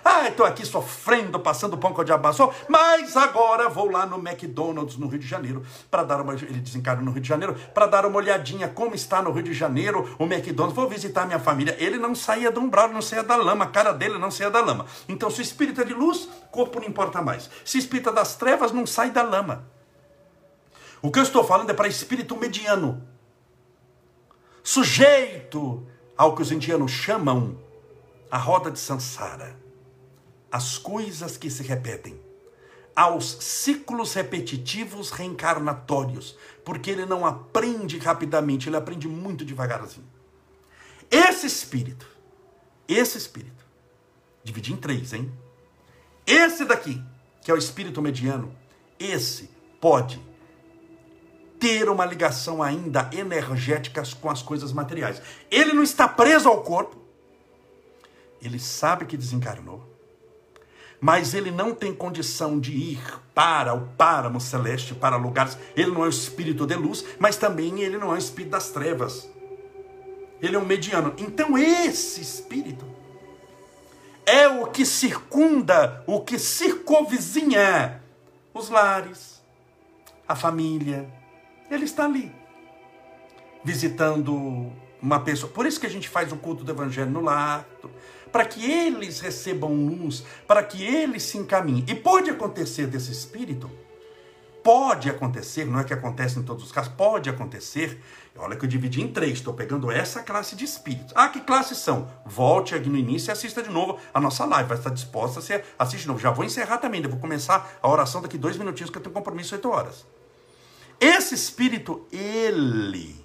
Ah, 0.03 0.27
estou 0.27 0.46
aqui 0.46 0.65
sofrendo, 0.65 1.39
passando 1.39 1.77
pão 1.77 1.94
com 1.94 2.01
o 2.01 2.03
diabo 2.03 2.27
mas 2.67 3.15
agora 3.15 3.70
vou 3.70 3.89
lá 3.89 4.06
no 4.06 4.17
McDonald's 4.17 4.98
no 4.98 5.08
Rio 5.08 5.20
de 5.20 5.25
Janeiro 5.25 5.63
para 5.89 6.03
dar 6.03 6.20
uma. 6.20 6.34
Ele 6.34 6.60
desencarna 6.60 7.01
no 7.01 7.12
Rio 7.12 7.22
de 7.22 7.29
Janeiro 7.29 7.56
para 7.74 7.86
dar 7.86 8.06
uma 8.06 8.17
olhadinha 8.17 8.67
como 8.67 8.96
está 8.96 9.22
no 9.22 9.32
Rio 9.32 9.44
de 9.44 9.53
Janeiro 9.53 10.13
o 10.20 10.25
McDonald's. 10.25 10.75
Vou 10.75 10.89
visitar 10.89 11.25
minha 11.25 11.39
família. 11.39 11.74
Ele 11.79 11.98
não 11.98 12.13
saía 12.13 12.51
do 12.51 12.60
umbral, 12.60 12.89
não 12.89 13.01
saía 13.01 13.24
da 13.24 13.38
lama, 13.38 13.63
a 13.63 13.70
cara 13.70 13.94
dele 13.94 14.17
não 14.17 14.29
saía 14.29 14.51
da 14.51 14.60
lama. 14.60 14.88
Então, 15.08 15.29
se 15.29 15.39
o 15.39 15.41
espírito 15.41 15.79
é 15.79 15.86
de 15.86 15.94
luz, 15.94 16.27
corpo 16.51 16.82
não 16.82 16.88
importa 16.88 17.22
mais. 17.22 17.50
Se 17.63 17.77
espírito 17.77 18.10
é 18.10 18.13
das 18.13 18.36
trevas, 18.36 18.74
não 18.74 18.86
sai 18.86 19.10
da 19.10 19.24
lama. 19.24 19.63
O 21.01 21.10
que 21.10 21.20
eu 21.20 21.24
estou 21.24 21.46
falando 21.46 21.70
é 21.70 21.74
para 21.74 21.88
espírito 21.88 22.36
mediano 22.36 23.08
sujeito 24.67 25.88
ao 26.17 26.36
que 26.36 26.41
os 26.41 26.51
indianos 26.51 26.91
chamam 26.91 27.57
a 28.29 28.38
roda 28.38 28.69
de 28.69 28.77
Sansara, 28.77 29.57
as 30.51 30.77
coisas 30.77 31.38
que 31.38 31.50
se 31.50 31.63
repetem, 31.63 32.19
aos 32.93 33.38
ciclos 33.39 34.13
repetitivos 34.13 35.09
reencarnatórios, 35.09 36.38
porque 36.65 36.91
ele 36.91 37.05
não 37.05 37.25
aprende 37.25 37.97
rapidamente, 37.97 38.67
ele 38.67 38.75
aprende 38.75 39.07
muito 39.07 39.45
devagarzinho. 39.45 40.05
Esse 41.09 41.47
espírito, 41.47 42.05
esse 42.89 43.17
espírito, 43.17 43.65
dividi 44.43 44.74
em 44.74 44.77
três, 44.77 45.13
hein? 45.13 45.31
Esse 46.25 46.65
daqui, 46.65 47.01
que 47.41 47.50
é 47.50 47.53
o 47.53 47.57
espírito 47.57 48.01
mediano, 48.01 48.53
esse 49.00 49.50
pode 49.79 50.21
ter 51.60 51.90
uma 51.90 52.06
ligação 52.06 52.62
ainda 52.62 53.10
energética 53.12 54.04
com 54.22 54.30
as 54.30 54.42
coisas 54.42 54.72
materiais. 54.72 55.22
Ele 55.50 55.74
não 55.74 55.84
está 55.84 56.08
preso 56.08 56.48
ao 56.48 56.62
corpo. 56.62 56.98
Ele 58.42 58.60
sabe 58.60 59.06
que 59.06 59.18
desencarnou. 59.18 59.84
Mas 61.00 61.34
ele 61.34 61.52
não 61.52 61.76
tem 61.76 61.94
condição 61.94 62.60
de 62.60 62.72
ir 62.72 63.02
para 63.34 63.74
o 63.74 63.88
páramo 63.90 64.42
celeste, 64.42 64.96
para 64.96 65.16
lugares. 65.16 65.58
Ele 65.76 65.92
não 65.92 66.04
é 66.04 66.08
o 66.08 66.10
espírito 66.10 66.66
de 66.66 66.76
luz, 66.76 67.06
mas 67.20 67.38
também 67.38 67.82
ele 67.82 67.98
não 67.98 68.12
é 68.12 68.16
o 68.16 68.18
espírito 68.18 68.52
das 68.52 68.70
trevas. 68.70 69.30
Ele 70.42 70.56
é 70.56 70.60
um 70.60 70.66
mediano. 70.66 71.14
Então, 71.18 71.58
esse 71.58 72.22
espírito 72.22 72.86
é 74.26 74.48
o 74.48 74.68
que 74.68 74.86
circunda, 74.86 76.04
o 76.06 76.22
que 76.22 76.38
circunvizinha 76.38 78.02
os 78.54 78.70
lares, 78.70 79.42
a 80.28 80.36
família, 80.36 81.08
ele 81.69 81.86
está 81.86 82.05
ali, 82.05 82.31
visitando 83.63 84.71
uma 85.01 85.19
pessoa. 85.19 85.51
Por 85.51 85.65
isso 85.65 85.79
que 85.79 85.86
a 85.86 85.89
gente 85.89 86.09
faz 86.09 86.31
o 86.31 86.38
culto 86.38 86.63
do 86.63 86.71
evangelho 86.71 87.12
no 87.12 87.21
lar, 87.21 87.65
para 88.31 88.45
que 88.45 88.69
eles 88.69 89.19
recebam 89.19 89.74
luz, 89.74 90.24
para 90.47 90.63
que 90.63 90.83
eles 90.83 91.24
se 91.24 91.38
encaminhem. 91.38 91.86
E 91.88 91.95
pode 91.95 92.29
acontecer 92.29 92.88
desse 92.88 93.12
espírito, 93.12 93.69
pode 94.63 95.09
acontecer, 95.09 95.65
não 95.65 95.79
é 95.79 95.83
que 95.83 95.93
acontece 95.93 96.38
em 96.38 96.43
todos 96.43 96.63
os 96.63 96.71
casos, 96.71 96.91
pode 96.93 97.29
acontecer. 97.29 98.01
Olha 98.36 98.55
que 98.55 98.65
eu 98.65 98.69
dividi 98.69 99.01
em 99.01 99.07
três, 99.07 99.33
estou 99.33 99.53
pegando 99.53 99.89
essa 99.89 100.21
classe 100.21 100.55
de 100.55 100.65
espíritos. 100.65 101.13
Ah, 101.15 101.29
que 101.29 101.39
classes 101.39 101.77
são? 101.77 102.12
Volte 102.25 102.75
aqui 102.75 102.89
no 102.89 102.97
início 102.97 103.29
e 103.29 103.31
assista 103.31 103.63
de 103.63 103.69
novo 103.69 103.97
a 104.13 104.19
nossa 104.19 104.45
live. 104.45 104.69
Vai 104.69 104.77
estar 104.77 104.91
disposta 104.91 105.39
a 105.39 105.83
assiste 105.83 106.01
de 106.01 106.07
novo. 106.07 106.19
Já 106.19 106.31
vou 106.31 106.45
encerrar 106.45 106.77
também, 106.77 107.01
eu 107.01 107.09
vou 107.09 107.19
começar 107.19 107.79
a 107.81 107.89
oração 107.89 108.21
daqui 108.21 108.38
dois 108.38 108.57
minutinhos, 108.57 108.91
que 108.91 108.97
eu 108.97 109.01
tenho 109.01 109.13
compromisso 109.13 109.55
oito 109.55 109.69
horas. 109.69 110.05
Esse 111.00 111.36
espírito, 111.36 112.06
ele 112.12 113.24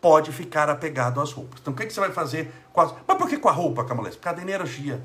pode 0.00 0.32
ficar 0.32 0.70
apegado 0.70 1.20
às 1.20 1.32
roupas. 1.32 1.60
Então, 1.60 1.72
o 1.72 1.76
que, 1.76 1.86
que 1.86 1.92
você 1.92 2.00
vai 2.00 2.12
fazer 2.12 2.50
com 2.72 2.80
as... 2.80 2.94
Mas 3.06 3.18
por 3.18 3.28
que 3.28 3.36
com 3.36 3.48
a 3.48 3.52
roupa, 3.52 3.84
Camolés? 3.84 4.16
Por 4.16 4.22
causa 4.22 4.36
da 4.38 4.42
energia. 4.42 5.02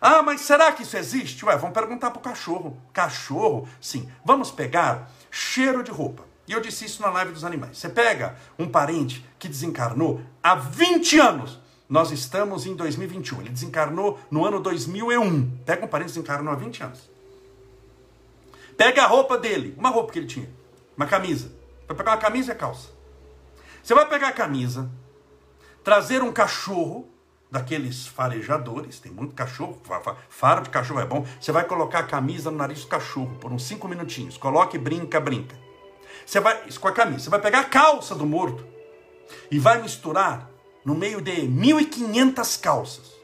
Ah, 0.00 0.22
mas 0.22 0.42
será 0.42 0.70
que 0.70 0.82
isso 0.82 0.96
existe? 0.96 1.44
Ué, 1.44 1.56
vamos 1.56 1.74
perguntar 1.74 2.10
para 2.10 2.20
o 2.20 2.22
cachorro. 2.22 2.76
Cachorro, 2.92 3.68
sim. 3.80 4.08
Vamos 4.24 4.50
pegar 4.50 5.10
cheiro 5.30 5.82
de 5.82 5.90
roupa. 5.90 6.24
E 6.46 6.52
eu 6.52 6.60
disse 6.60 6.84
isso 6.84 7.02
na 7.02 7.10
live 7.10 7.32
dos 7.32 7.44
animais. 7.44 7.78
Você 7.78 7.88
pega 7.88 8.36
um 8.58 8.68
parente 8.68 9.24
que 9.38 9.48
desencarnou 9.48 10.20
há 10.42 10.54
20 10.54 11.18
anos. 11.18 11.58
Nós 11.88 12.10
estamos 12.10 12.66
em 12.66 12.76
2021. 12.76 13.40
Ele 13.40 13.50
desencarnou 13.50 14.18
no 14.30 14.44
ano 14.44 14.60
2001. 14.60 15.58
Pega 15.64 15.84
um 15.84 15.88
parente 15.88 16.12
que 16.12 16.18
desencarnou 16.18 16.52
há 16.52 16.56
20 16.56 16.82
anos. 16.82 17.10
Pega 18.76 19.02
a 19.02 19.06
roupa 19.06 19.36
dele, 19.36 19.74
uma 19.76 19.90
roupa 19.90 20.12
que 20.12 20.20
ele 20.20 20.26
tinha. 20.26 20.48
Uma 20.98 21.06
camisa. 21.06 21.52
Vai 21.86 21.96
pegar 21.96 22.10
uma 22.10 22.18
camisa 22.18 22.50
e 22.50 22.52
a 22.52 22.56
calça. 22.56 22.88
Você 23.80 23.94
vai 23.94 24.06
pegar 24.08 24.28
a 24.28 24.32
camisa, 24.32 24.90
trazer 25.84 26.22
um 26.24 26.32
cachorro, 26.32 27.08
daqueles 27.48 28.06
farejadores, 28.08 28.98
tem 28.98 29.12
muito 29.12 29.32
cachorro, 29.32 29.80
faro 30.28 30.62
de 30.62 30.70
cachorro 30.70 31.00
é 31.00 31.06
bom. 31.06 31.24
Você 31.40 31.52
vai 31.52 31.64
colocar 31.64 32.00
a 32.00 32.02
camisa 32.02 32.50
no 32.50 32.58
nariz 32.58 32.82
do 32.82 32.88
cachorro 32.88 33.36
por 33.40 33.52
uns 33.52 33.62
cinco 33.62 33.86
minutinhos. 33.86 34.36
Coloque, 34.36 34.76
brinca, 34.76 35.20
brinca. 35.20 35.56
Você 36.26 36.40
vai, 36.40 36.66
isso 36.66 36.80
com 36.80 36.88
a 36.88 36.92
camisa, 36.92 37.20
você 37.20 37.30
vai 37.30 37.40
pegar 37.40 37.60
a 37.60 37.64
calça 37.64 38.14
do 38.14 38.26
morto 38.26 38.66
e 39.52 39.58
vai 39.58 39.80
misturar 39.80 40.50
no 40.84 40.96
meio 40.96 41.22
de 41.22 41.42
1.500 41.42 42.60
calças. 42.60 43.14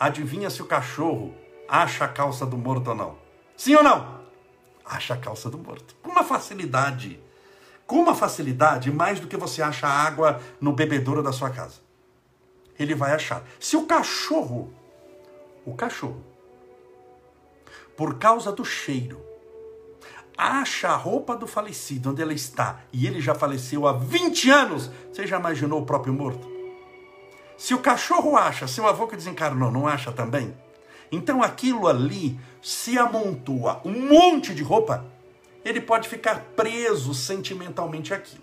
Adivinha 0.00 0.48
se 0.48 0.62
o 0.62 0.66
cachorro 0.66 1.34
acha 1.68 2.06
a 2.06 2.08
calça 2.08 2.46
do 2.46 2.56
morto 2.56 2.88
ou 2.88 2.96
não? 2.96 3.18
Sim 3.56 3.74
ou 3.76 3.82
não? 3.82 4.23
Acha 4.84 5.14
a 5.14 5.16
calça 5.16 5.50
do 5.50 5.58
morto. 5.58 5.94
Com 6.02 6.10
uma 6.10 6.24
facilidade. 6.24 7.20
Com 7.86 7.96
uma 7.96 8.14
facilidade 8.14 8.90
mais 8.92 9.20
do 9.20 9.26
que 9.26 9.36
você 9.36 9.62
acha 9.62 9.86
água 9.86 10.40
no 10.60 10.72
bebedouro 10.72 11.22
da 11.22 11.32
sua 11.32 11.50
casa. 11.50 11.80
Ele 12.78 12.94
vai 12.94 13.12
achar. 13.12 13.44
Se 13.60 13.76
o 13.76 13.86
cachorro, 13.86 14.72
o 15.64 15.74
cachorro, 15.74 16.24
por 17.96 18.18
causa 18.18 18.50
do 18.50 18.64
cheiro, 18.64 19.20
acha 20.36 20.88
a 20.88 20.96
roupa 20.96 21.36
do 21.36 21.46
falecido 21.46 22.10
onde 22.10 22.22
ela 22.22 22.32
está 22.32 22.80
e 22.92 23.06
ele 23.06 23.20
já 23.20 23.34
faleceu 23.34 23.86
há 23.86 23.92
20 23.92 24.50
anos, 24.50 24.90
você 25.12 25.26
já 25.26 25.38
imaginou 25.38 25.80
o 25.80 25.86
próprio 25.86 26.12
morto? 26.12 26.52
Se 27.56 27.72
o 27.72 27.78
cachorro 27.78 28.36
acha, 28.36 28.66
seu 28.66 28.86
avô 28.86 29.06
que 29.06 29.16
desencarnou 29.16 29.70
não 29.70 29.86
acha 29.86 30.10
também? 30.10 30.54
Então 31.10 31.42
aquilo 31.42 31.86
ali 31.86 32.38
se 32.62 32.98
amontoa 32.98 33.80
um 33.84 34.08
monte 34.08 34.54
de 34.54 34.62
roupa, 34.62 35.04
ele 35.64 35.80
pode 35.80 36.08
ficar 36.08 36.40
preso 36.56 37.14
sentimentalmente 37.14 38.12
àquilo. 38.12 38.42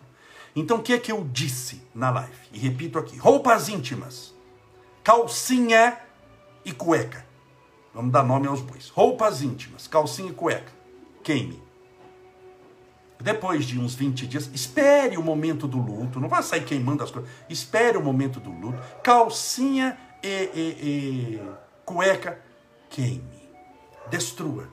Então 0.55 0.77
o 0.77 0.83
que 0.83 0.93
é 0.93 0.99
que 0.99 1.11
eu 1.11 1.27
disse 1.31 1.81
na 1.93 2.09
live? 2.09 2.31
E 2.51 2.59
repito 2.59 2.99
aqui: 2.99 3.17
roupas 3.17 3.69
íntimas, 3.69 4.33
calcinha 5.03 5.97
e 6.65 6.71
cueca. 6.71 7.25
Vamos 7.93 8.11
dar 8.11 8.23
nome 8.23 8.47
aos 8.47 8.61
bois. 8.61 8.89
Roupas 8.89 9.41
íntimas, 9.41 9.87
calcinha 9.87 10.29
e 10.29 10.33
cueca. 10.33 10.71
Queime. 11.23 11.61
Depois 13.19 13.65
de 13.65 13.79
uns 13.79 13.93
20 13.93 14.25
dias, 14.25 14.49
espere 14.53 15.17
o 15.17 15.21
momento 15.21 15.67
do 15.67 15.77
luto. 15.77 16.19
Não 16.19 16.27
vá 16.27 16.41
sair 16.41 16.63
queimando 16.63 17.03
as 17.03 17.11
coisas. 17.11 17.29
Espere 17.49 17.97
o 17.97 18.03
momento 18.03 18.39
do 18.39 18.49
luto. 18.49 18.79
Calcinha 19.03 19.97
e, 20.23 20.27
e, 20.27 21.39
e 21.39 21.41
cueca 21.85 22.39
queime, 22.91 23.49
destrua. 24.09 24.67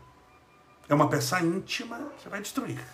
É 0.88 0.94
uma 0.94 1.08
peça 1.08 1.40
íntima, 1.40 2.10
você 2.18 2.28
vai 2.28 2.42
destruir. 2.42 2.84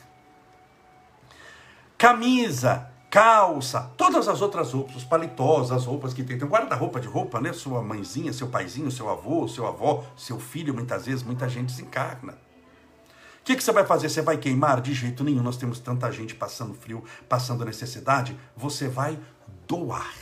Camisa, 1.96 2.90
calça, 3.10 3.90
todas 3.96 4.28
as 4.28 4.42
outras 4.42 4.72
roupas, 4.72 4.96
os 4.96 5.04
paletós, 5.04 5.72
as 5.72 5.86
roupas 5.86 6.12
que 6.12 6.22
tem. 6.22 6.36
Tem 6.36 6.46
um 6.46 6.50
guarda-roupa 6.50 7.00
de 7.00 7.08
roupa, 7.08 7.40
né? 7.40 7.52
Sua 7.52 7.82
mãezinha, 7.82 8.32
seu 8.32 8.48
paizinho, 8.48 8.90
seu 8.90 9.08
avô, 9.08 9.48
seu 9.48 9.66
avó, 9.66 10.04
seu 10.16 10.38
filho, 10.38 10.74
muitas 10.74 11.06
vezes, 11.06 11.22
muita 11.22 11.48
gente 11.48 11.68
desencarna. 11.68 12.32
O 12.32 13.44
que, 13.44 13.56
que 13.56 13.62
você 13.62 13.72
vai 13.72 13.86
fazer? 13.86 14.08
Você 14.08 14.22
vai 14.22 14.38
queimar? 14.38 14.80
De 14.80 14.92
jeito 14.92 15.22
nenhum, 15.22 15.42
nós 15.42 15.56
temos 15.56 15.78
tanta 15.78 16.10
gente 16.10 16.34
passando 16.34 16.74
frio, 16.74 17.04
passando 17.28 17.64
necessidade. 17.64 18.36
Você 18.56 18.88
vai 18.88 19.18
doar. 19.66 20.14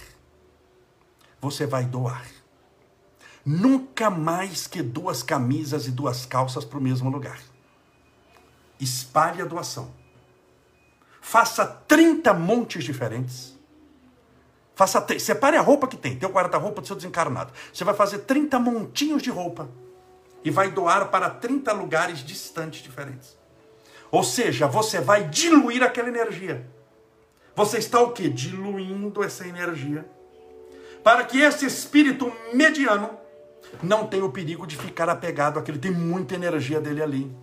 Você 1.41 1.67
vai 1.67 1.85
doar. 1.85 2.42
Nunca 3.45 4.09
mais 4.09 4.67
que 4.67 4.83
duas 4.83 5.23
camisas 5.23 5.87
e 5.87 5.91
duas 5.91 6.25
calças 6.25 6.65
para 6.65 6.79
o 6.79 6.83
mesmo 6.83 7.11
lugar. 7.11 7.41
Espalhe 8.79 9.43
a 9.43 9.45
doação. 9.45 9.93
Faça 11.21 11.67
30 11.67 12.33
montes 12.35 12.85
diferentes. 12.85 13.59
Faça 14.75 15.05
separe 15.19 15.57
a 15.57 15.61
roupa 15.61 15.87
que 15.87 15.97
tem, 15.97 16.19
o 16.23 16.29
guarda-roupa 16.29 16.81
do 16.81 16.87
seu 16.87 16.97
desencarnado. 16.97 17.53
Você 17.73 17.85
vai 17.85 17.95
fazer 17.95 18.21
30 18.21 18.59
montinhos 18.59 19.23
de 19.23 19.31
roupa 19.31 19.69
e 20.45 20.51
vai 20.51 20.71
doar 20.71 21.09
para 21.11 21.31
30 21.31 21.73
lugares 21.73 22.21
distantes 22.21 22.83
diferentes. 22.83 23.37
Ou 24.11 24.25
seja, 24.25 24.67
você 24.67 25.01
vai 25.01 25.29
diluir 25.29 25.83
aquela 25.83 26.09
energia. 26.09 26.69
Você 27.55 27.79
está 27.79 28.01
o 28.01 28.13
que? 28.13 28.29
Diluindo 28.29 29.23
essa 29.23 29.47
energia. 29.47 30.09
Para 31.05 31.25
que 31.25 31.41
esse 31.41 31.67
espírito 31.67 32.33
mediano 32.53 33.22
não 33.83 34.07
tem 34.07 34.23
o 34.23 34.31
perigo 34.31 34.67
de 34.67 34.77
ficar 34.77 35.09
apegado 35.09 35.59
àquilo, 35.59 35.79
tem 35.79 35.91
muita 35.91 36.35
energia 36.35 36.81
dele 36.81 37.03
ali. 37.03 37.37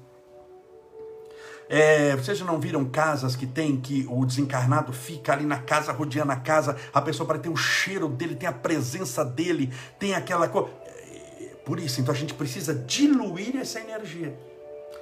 É, 1.71 2.15
vocês 2.15 2.35
já 2.35 2.45
não 2.45 2.59
viram 2.59 2.83
casas 2.85 3.35
que 3.35 3.45
tem 3.45 3.79
que 3.79 4.03
o 4.09 4.25
desencarnado 4.25 4.91
fica 4.91 5.33
ali 5.33 5.45
na 5.45 5.59
casa, 5.59 5.91
rodeando 5.91 6.31
a 6.31 6.35
casa, 6.35 6.75
a 6.91 6.99
pessoa 6.99 7.27
para 7.27 7.37
ter 7.37 7.49
o 7.49 7.55
cheiro 7.55 8.07
dele, 8.09 8.35
tem 8.35 8.49
a 8.49 8.51
presença 8.51 9.23
dele, 9.23 9.71
tem 9.99 10.15
aquela 10.15 10.47
coisa. 10.47 10.69
É, 10.87 11.55
por 11.63 11.79
isso, 11.79 12.01
então 12.01 12.13
a 12.13 12.17
gente 12.17 12.33
precisa 12.33 12.73
diluir 12.73 13.55
essa 13.55 13.79
energia. 13.79 14.35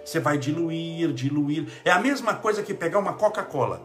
Você 0.03 0.19
vai 0.19 0.37
diluir, 0.37 1.13
diluir. 1.13 1.67
É 1.85 1.91
a 1.91 1.99
mesma 1.99 2.33
coisa 2.33 2.61
que 2.61 2.73
pegar 2.73 2.99
uma 2.99 3.13
Coca-Cola. 3.13 3.81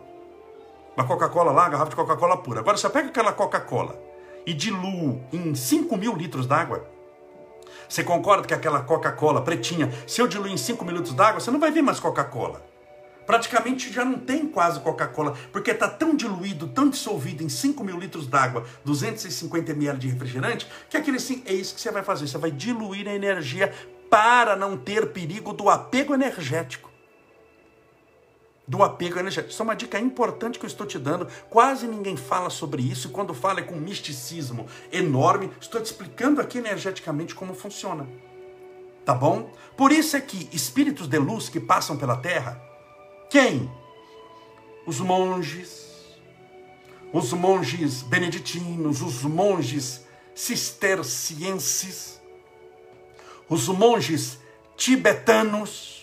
Uma 0.97 1.07
Coca-Cola 1.07 1.53
lá, 1.53 1.69
garrafa 1.69 1.91
de 1.91 1.97
Coca-Cola 1.97 2.37
pura. 2.37 2.61
Agora 2.61 2.77
você 2.77 2.89
pega 2.91 3.09
aquela 3.09 3.33
Coca-Cola 3.33 3.99
e 4.45 4.53
dilui 4.53 5.21
em 5.33 5.55
5 5.55 5.97
mil 5.97 6.17
litros 6.17 6.47
d'água. 6.47 6.92
Você 7.89 8.05
concorda 8.05 8.47
que 8.47 8.55
aquela 8.55 8.81
Coca-Cola 8.81 9.43
pretinha, 9.43 9.93
se 10.07 10.21
eu 10.21 10.29
diluir 10.29 10.53
em 10.53 10.57
5 10.57 10.85
minutos 10.85 11.15
d'água, 11.15 11.41
você 11.41 11.51
não 11.51 11.61
vai 11.61 11.71
ver 11.71 11.83
mais 11.83 11.99
Coca-Cola. 11.99 12.65
Praticamente 13.27 13.93
já 13.93 14.05
não 14.05 14.19
tem 14.19 14.47
quase 14.47 14.81
Coca-Cola, 14.81 15.37
porque 15.53 15.71
está 15.71 15.89
tão 15.89 16.15
diluído, 16.15 16.69
tão 16.69 16.89
dissolvido 16.89 17.43
em 17.43 17.49
5 17.49 17.83
mil 17.85 17.99
litros 17.99 18.27
d'água, 18.27 18.65
250 18.85 19.73
ml 19.73 19.99
de 19.99 20.09
refrigerante, 20.09 20.67
que 20.91 20.97
aquele 20.97 21.19
sim, 21.19 21.43
é 21.47 21.53
isso 21.53 21.75
que 21.75 21.81
você 21.81 21.91
vai 21.91 22.03
fazer. 22.03 22.27
Você 22.27 22.39
vai 22.39 22.51
diluir 22.51 23.09
a 23.09 23.15
energia 23.15 23.73
para 24.11 24.55
não 24.57 24.77
ter 24.77 25.13
perigo 25.13 25.53
do 25.53 25.71
apego 25.71 26.13
energético 26.13 26.92
do 28.67 28.83
apego 28.83 29.19
energético. 29.19 29.53
Isso 29.53 29.63
é 29.63 29.65
uma 29.65 29.77
dica 29.77 29.99
importante 29.99 30.59
que 30.59 30.65
eu 30.65 30.69
estou 30.69 30.87
te 30.87 30.99
dando. 30.99 31.29
Quase 31.51 31.87
ninguém 31.87 32.17
fala 32.17 32.51
sobre 32.51 32.83
isso, 32.83 33.09
e 33.09 33.11
quando 33.11 33.35
fala 33.35 33.61
é 33.61 33.63
com 33.63 33.75
misticismo 33.75 34.67
enorme. 34.91 35.51
Estou 35.61 35.81
te 35.81 35.87
explicando 35.87 36.41
aqui 36.41 36.59
energeticamente 36.59 37.35
como 37.35 37.55
funciona. 37.55 38.07
Tá 39.05 39.15
bom? 39.15 39.53
Por 39.77 39.91
isso 39.91 40.17
é 40.17 40.21
que 40.21 40.49
espíritos 40.53 41.09
de 41.09 41.19
luz 41.19 41.49
que 41.49 41.59
passam 41.59 41.97
pela 41.97 42.17
terra, 42.17 42.63
quem? 43.29 43.71
Os 44.87 45.01
monges, 45.01 45.89
os 47.13 47.33
monges 47.33 48.03
beneditinos, 48.03 49.03
os 49.03 49.23
monges 49.23 50.07
cistercienses, 50.35 52.21
os 53.49 53.69
monges 53.69 54.39
tibetanos, 54.77 56.02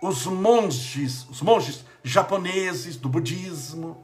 os 0.00 0.26
monges, 0.26 1.26
os 1.30 1.40
monges 1.40 1.84
japoneses 2.02 2.96
do 2.96 3.08
budismo. 3.08 3.96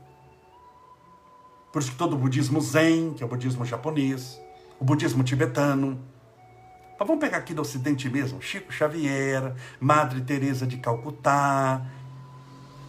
Por 1.72 1.80
isso 1.80 1.92
que 1.92 1.96
todo 1.96 2.14
o 2.14 2.18
budismo 2.18 2.60
zen, 2.60 3.14
que 3.14 3.22
é 3.22 3.26
o 3.26 3.28
budismo 3.28 3.64
japonês, 3.64 4.40
o 4.78 4.84
budismo 4.84 5.22
tibetano. 5.22 5.98
Mas 6.98 7.06
vamos 7.06 7.20
pegar 7.20 7.38
aqui 7.38 7.54
do 7.54 7.62
ocidente 7.62 8.08
mesmo, 8.08 8.40
Chico 8.42 8.72
Xavier, 8.72 9.54
Madre 9.80 10.20
Teresa 10.20 10.66
de 10.66 10.76
Calcutá, 10.78 11.84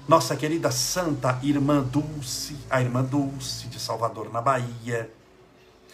nossa 0.08 0.36
querida 0.36 0.70
Santa 0.70 1.40
Irmã 1.42 1.82
Dulce, 1.82 2.58
a 2.70 2.82
Irmã 2.82 3.04
Dulce 3.04 3.68
de 3.68 3.80
Salvador 3.80 4.32
na 4.32 4.42
Bahia, 4.42 5.10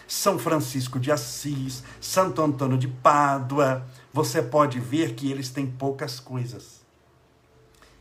São 0.06 0.38
Francisco 0.38 0.98
de 0.98 1.12
Assis, 1.12 1.84
Santo 2.00 2.42
Antônio 2.42 2.76
de 2.76 2.88
Pádua, 2.88 3.86
você 4.12 4.42
pode 4.42 4.80
ver 4.80 5.14
que 5.14 5.30
eles 5.30 5.50
têm 5.50 5.66
poucas 5.66 6.18
coisas 6.18 6.79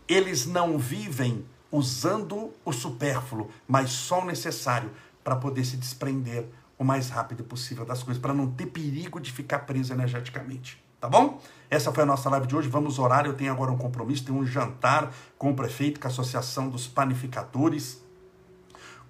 eles 0.09 0.45
não 0.45 0.77
vivem 0.77 1.45
usando 1.71 2.51
o 2.65 2.73
supérfluo, 2.73 3.49
mas 3.67 3.91
só 3.91 4.21
o 4.21 4.25
necessário 4.25 4.89
para 5.23 5.35
poder 5.35 5.63
se 5.63 5.77
desprender 5.77 6.45
o 6.77 6.83
mais 6.83 7.09
rápido 7.09 7.43
possível 7.43 7.85
das 7.85 8.01
coisas, 8.01 8.19
para 8.21 8.33
não 8.33 8.49
ter 8.49 8.65
perigo 8.65 9.19
de 9.19 9.31
ficar 9.31 9.59
preso 9.59 9.93
energeticamente. 9.93 10.83
Tá 10.99 11.07
bom? 11.07 11.39
Essa 11.69 11.93
foi 11.93 12.03
a 12.03 12.05
nossa 12.05 12.29
live 12.29 12.47
de 12.47 12.55
hoje. 12.55 12.67
Vamos 12.67 12.99
orar. 12.99 13.25
Eu 13.25 13.33
tenho 13.33 13.51
agora 13.51 13.71
um 13.71 13.77
compromisso, 13.77 14.25
tenho 14.25 14.37
um 14.37 14.45
jantar 14.45 15.13
com 15.37 15.51
o 15.51 15.55
prefeito, 15.55 15.99
com 15.99 16.07
a 16.07 16.11
Associação 16.11 16.67
dos 16.67 16.87
Panificadores, 16.87 18.01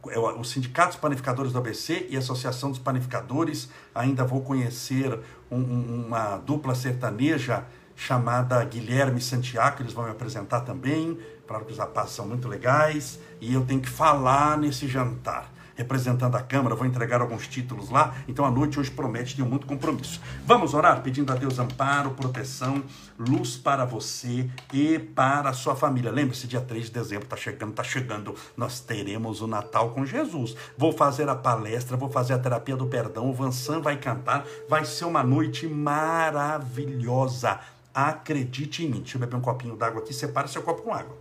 é 0.08 0.18
o 0.18 0.44
Sindicato 0.46 0.90
dos 0.90 0.98
Panificadores 0.98 1.52
do 1.52 1.58
ABC 1.58 2.08
e 2.10 2.16
a 2.16 2.20
Associação 2.20 2.70
dos 2.70 2.80
Panificadores. 2.80 3.70
Ainda 3.94 4.24
vou 4.24 4.42
conhecer 4.42 5.20
um, 5.52 6.06
uma 6.06 6.38
dupla 6.38 6.74
sertaneja 6.74 7.66
chamada 8.00 8.64
Guilherme 8.64 9.20
Santiago, 9.20 9.82
eles 9.82 9.92
vão 9.92 10.06
me 10.06 10.12
apresentar 10.12 10.62
também. 10.62 11.20
Claro 11.46 11.66
que 11.66 11.74
os 11.74 11.78
rapazes 11.78 12.16
são 12.16 12.26
muito 12.26 12.48
legais 12.48 13.20
e 13.42 13.54
eu 13.54 13.66
tenho 13.66 13.82
que 13.82 13.90
falar 13.90 14.58
nesse 14.58 14.88
jantar. 14.88 15.52
Representando 15.76 16.36
a 16.36 16.42
Câmara, 16.42 16.76
vou 16.76 16.86
entregar 16.86 17.20
alguns 17.22 17.46
títulos 17.48 17.90
lá. 17.90 18.14
Então 18.28 18.46
a 18.46 18.52
noite 18.52 18.80
hoje 18.80 18.90
promete 18.90 19.36
ter 19.36 19.44
muito 19.44 19.68
compromisso. 19.68 20.22
Vamos 20.46 20.74
orar 20.74 21.02
pedindo 21.02 21.32
a 21.32 21.36
Deus 21.36 21.60
amparo, 21.60 22.12
proteção, 22.12 22.84
luz 23.18 23.58
para 23.58 23.84
você 23.84 24.50
e 24.74 24.98
para 24.98 25.50
a 25.50 25.54
sua 25.54 25.76
família. 25.76 26.12
Lembre-se, 26.12 26.48
dia 26.48 26.62
3 26.62 26.86
de 26.86 26.92
dezembro 26.92 27.26
está 27.26 27.36
chegando, 27.36 27.72
está 27.72 27.84
chegando. 27.84 28.36
Nós 28.56 28.80
teremos 28.80 29.42
o 29.42 29.48
Natal 29.48 29.90
com 29.92 30.06
Jesus. 30.06 30.56
Vou 30.78 30.94
fazer 30.94 31.28
a 31.28 31.36
palestra, 31.36 31.98
vou 31.98 32.10
fazer 32.10 32.34
a 32.34 32.40
terapia 32.40 32.78
do 32.78 32.88
perdão. 32.88 33.30
O 33.30 33.34
Vansan 33.34 33.82
vai 33.82 33.98
cantar. 33.98 34.46
Vai 34.70 34.86
ser 34.86 35.04
uma 35.06 35.24
noite 35.24 35.68
maravilhosa 35.68 37.60
Acredite 37.93 38.86
em 38.86 38.89
mim. 38.89 38.99
Deixa 38.99 39.17
eu 39.17 39.19
beber 39.19 39.36
um 39.36 39.41
copinho 39.41 39.75
d'água 39.75 40.02
aqui. 40.02 40.13
Separe 40.13 40.47
seu 40.47 40.62
copo 40.62 40.82
com 40.82 40.93
água. 40.93 41.15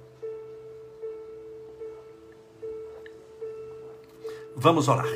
Vamos 4.55 4.89
orar. 4.89 5.07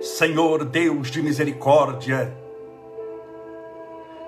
Senhor 0.00 0.64
Deus 0.64 1.10
de 1.10 1.20
misericórdia, 1.20 2.34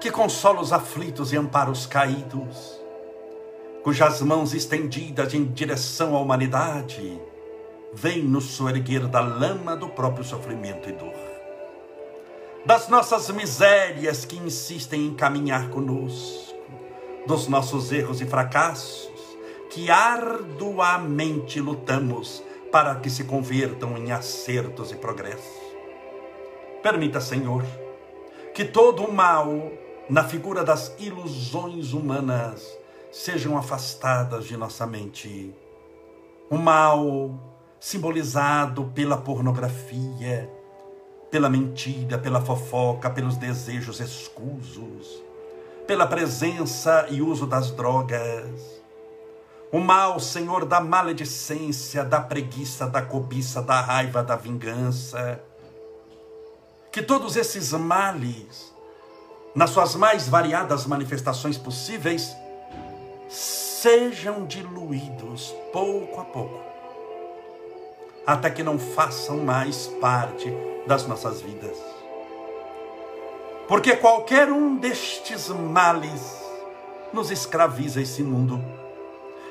que 0.00 0.10
consola 0.10 0.60
os 0.60 0.72
aflitos 0.72 1.32
e 1.32 1.36
ampara 1.36 1.70
os 1.70 1.86
caídos, 1.86 2.80
cujas 3.86 4.20
mãos 4.20 4.52
estendidas 4.52 5.32
em 5.32 5.44
direção 5.44 6.16
à 6.16 6.20
humanidade 6.20 7.22
vêm 7.94 8.20
nos 8.20 8.46
soerguer 8.46 9.06
da 9.06 9.20
lama 9.20 9.76
do 9.76 9.88
próprio 9.88 10.24
sofrimento 10.24 10.88
e 10.88 10.92
dor. 10.92 11.14
Das 12.64 12.88
nossas 12.88 13.30
misérias 13.30 14.24
que 14.24 14.38
insistem 14.38 15.06
em 15.06 15.14
caminhar 15.14 15.70
conosco, 15.70 16.52
dos 17.28 17.46
nossos 17.46 17.92
erros 17.92 18.20
e 18.20 18.26
fracassos, 18.26 19.08
que 19.70 19.88
arduamente 19.88 21.60
lutamos 21.60 22.42
para 22.72 22.96
que 22.96 23.08
se 23.08 23.22
convertam 23.22 23.96
em 23.96 24.10
acertos 24.10 24.90
e 24.90 24.96
progressos. 24.96 25.62
Permita, 26.82 27.20
Senhor, 27.20 27.62
que 28.52 28.64
todo 28.64 29.04
o 29.04 29.12
mal, 29.12 29.70
na 30.10 30.24
figura 30.24 30.64
das 30.64 30.92
ilusões 30.98 31.92
humanas, 31.92 32.76
sejam 33.16 33.56
afastadas 33.56 34.44
de 34.44 34.58
nossa 34.58 34.86
mente. 34.86 35.54
O 36.50 36.58
mal 36.58 37.30
simbolizado 37.80 38.92
pela 38.94 39.16
pornografia, 39.16 40.50
pela 41.30 41.48
mentira, 41.48 42.18
pela 42.18 42.42
fofoca, 42.42 43.08
pelos 43.08 43.38
desejos 43.38 44.00
escusos, 44.00 45.22
pela 45.86 46.06
presença 46.06 47.06
e 47.08 47.22
uso 47.22 47.46
das 47.46 47.70
drogas. 47.70 48.82
O 49.72 49.78
mal, 49.78 50.20
Senhor, 50.20 50.66
da 50.66 50.80
maledicência, 50.80 52.04
da 52.04 52.20
preguiça, 52.20 52.86
da 52.86 53.00
cobiça, 53.00 53.62
da 53.62 53.80
raiva, 53.80 54.22
da 54.22 54.36
vingança. 54.36 55.40
Que 56.92 57.00
todos 57.00 57.34
esses 57.34 57.72
males, 57.72 58.74
nas 59.54 59.70
suas 59.70 59.94
mais 59.94 60.28
variadas 60.28 60.86
manifestações 60.86 61.56
possíveis, 61.56 62.36
sejam 63.28 64.46
diluídos 64.46 65.54
pouco 65.72 66.20
a 66.20 66.24
pouco, 66.24 66.60
até 68.26 68.50
que 68.50 68.62
não 68.62 68.78
façam 68.78 69.38
mais 69.38 69.86
parte 70.00 70.52
das 70.86 71.06
nossas 71.06 71.40
vidas. 71.40 71.76
Porque 73.68 73.96
qualquer 73.96 74.50
um 74.50 74.76
destes 74.76 75.48
males 75.48 76.40
nos 77.12 77.30
escraviza 77.30 78.00
esse 78.00 78.22
mundo. 78.22 78.62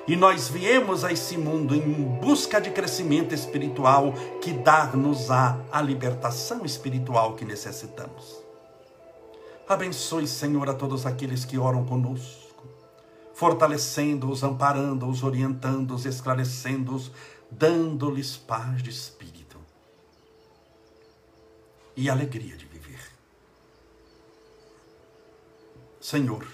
E 0.08 0.16
nós 0.16 0.48
viemos 0.48 1.04
a 1.04 1.12
esse 1.12 1.36
mundo 1.36 1.76
em 1.76 1.92
busca 2.22 2.62
de 2.62 2.70
crescimento 2.70 3.34
espiritual 3.34 4.14
que 4.40 4.54
dá-nos 4.54 5.32
a, 5.32 5.58
a 5.72 5.82
libertação 5.82 6.64
espiritual 6.64 7.34
que 7.34 7.44
necessitamos. 7.44 8.44
Abençoe, 9.68 10.28
Senhor, 10.28 10.70
a 10.70 10.76
todos 10.76 11.08
aqueles 11.08 11.44
que 11.44 11.58
oram 11.58 11.84
conosco 11.84 12.45
fortalecendo-os, 13.36 14.43
amparando-os, 14.43 15.21
orientando-os, 15.21 16.06
esclarecendo-os, 16.06 17.12
dando-lhes 17.52 18.38
paz 18.38 18.82
de 18.82 18.89
espírito 18.89 19.58
e 21.98 22.10
alegria 22.10 22.56
de 22.56 22.65
viver. 22.65 23.02
Senhor, 26.00 26.48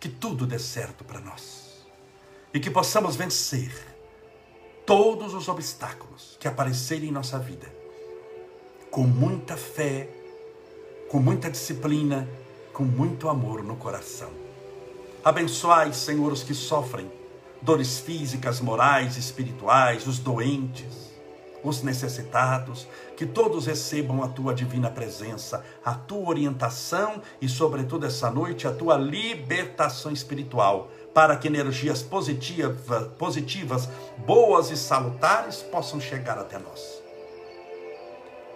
que 0.00 0.08
tudo 0.08 0.44
dê 0.44 0.58
certo 0.58 1.04
para 1.04 1.20
nós 1.20 1.86
e 2.52 2.58
que 2.58 2.70
possamos 2.70 3.14
vencer 3.14 3.72
todos 4.84 5.34
os 5.34 5.48
obstáculos 5.48 6.36
que 6.40 6.48
aparecerem 6.48 7.10
em 7.10 7.12
nossa 7.12 7.38
vida, 7.38 7.72
com 8.90 9.02
muita 9.02 9.56
fé, 9.56 10.08
com 11.08 11.20
muita 11.20 11.48
disciplina, 11.48 12.28
com 12.72 12.82
muito 12.82 13.28
amor 13.28 13.62
no 13.62 13.76
coração. 13.76 14.49
Abençoai, 15.22 15.92
Senhor, 15.92 16.32
os 16.32 16.42
que 16.42 16.54
sofrem 16.54 17.10
dores 17.60 17.98
físicas, 17.98 18.58
morais, 18.58 19.18
espirituais, 19.18 20.06
os 20.06 20.18
doentes, 20.18 21.10
os 21.62 21.82
necessitados, 21.82 22.88
que 23.18 23.26
todos 23.26 23.66
recebam 23.66 24.22
a 24.22 24.28
tua 24.28 24.54
divina 24.54 24.90
presença, 24.90 25.62
a 25.84 25.92
tua 25.94 26.30
orientação 26.30 27.20
e, 27.38 27.50
sobretudo, 27.50 28.06
essa 28.06 28.30
noite, 28.30 28.66
a 28.66 28.72
tua 28.72 28.96
libertação 28.96 30.10
espiritual, 30.10 30.90
para 31.12 31.36
que 31.36 31.48
energias 31.48 32.02
positivas, 32.02 33.08
positivas 33.18 33.90
boas 34.26 34.70
e 34.70 34.76
salutares 34.76 35.56
possam 35.56 36.00
chegar 36.00 36.38
até 36.38 36.58
nós. 36.58 36.99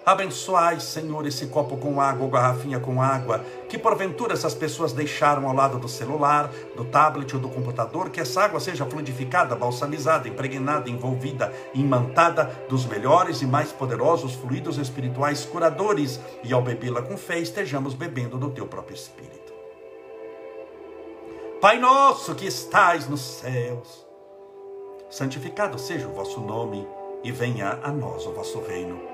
Abençoai, 0.06 0.80
Senhor, 0.80 1.26
esse 1.26 1.46
copo 1.46 1.78
com 1.78 1.98
água 1.98 2.24
ou 2.24 2.30
garrafinha 2.30 2.78
com 2.78 3.00
água, 3.00 3.42
que 3.70 3.78
porventura 3.78 4.34
essas 4.34 4.54
pessoas 4.54 4.92
deixaram 4.92 5.48
ao 5.48 5.54
lado 5.54 5.78
do 5.78 5.88
celular, 5.88 6.50
do 6.76 6.84
tablet 6.84 7.34
ou 7.34 7.40
do 7.40 7.48
computador, 7.48 8.10
que 8.10 8.20
essa 8.20 8.42
água 8.42 8.60
seja 8.60 8.84
fluidificada, 8.84 9.56
balsamizada, 9.56 10.28
impregnada, 10.28 10.90
envolvida, 10.90 11.50
imantada 11.72 12.44
dos 12.68 12.84
melhores 12.84 13.40
e 13.40 13.46
mais 13.46 13.72
poderosos 13.72 14.34
fluidos 14.34 14.76
espirituais 14.76 15.46
curadores, 15.46 16.20
e 16.42 16.52
ao 16.52 16.60
bebê-la 16.60 17.00
com 17.00 17.16
fé, 17.16 17.38
estejamos 17.38 17.94
bebendo 17.94 18.36
do 18.36 18.50
teu 18.50 18.66
próprio 18.66 18.94
Espírito. 18.94 19.54
Pai 21.62 21.78
nosso 21.78 22.34
que 22.34 22.46
estais 22.46 23.08
nos 23.08 23.22
céus, 23.22 24.06
santificado 25.08 25.78
seja 25.78 26.06
o 26.06 26.12
vosso 26.12 26.42
nome, 26.42 26.86
e 27.22 27.32
venha 27.32 27.78
a 27.82 27.90
nós 27.90 28.26
o 28.26 28.32
vosso 28.34 28.60
reino 28.60 29.13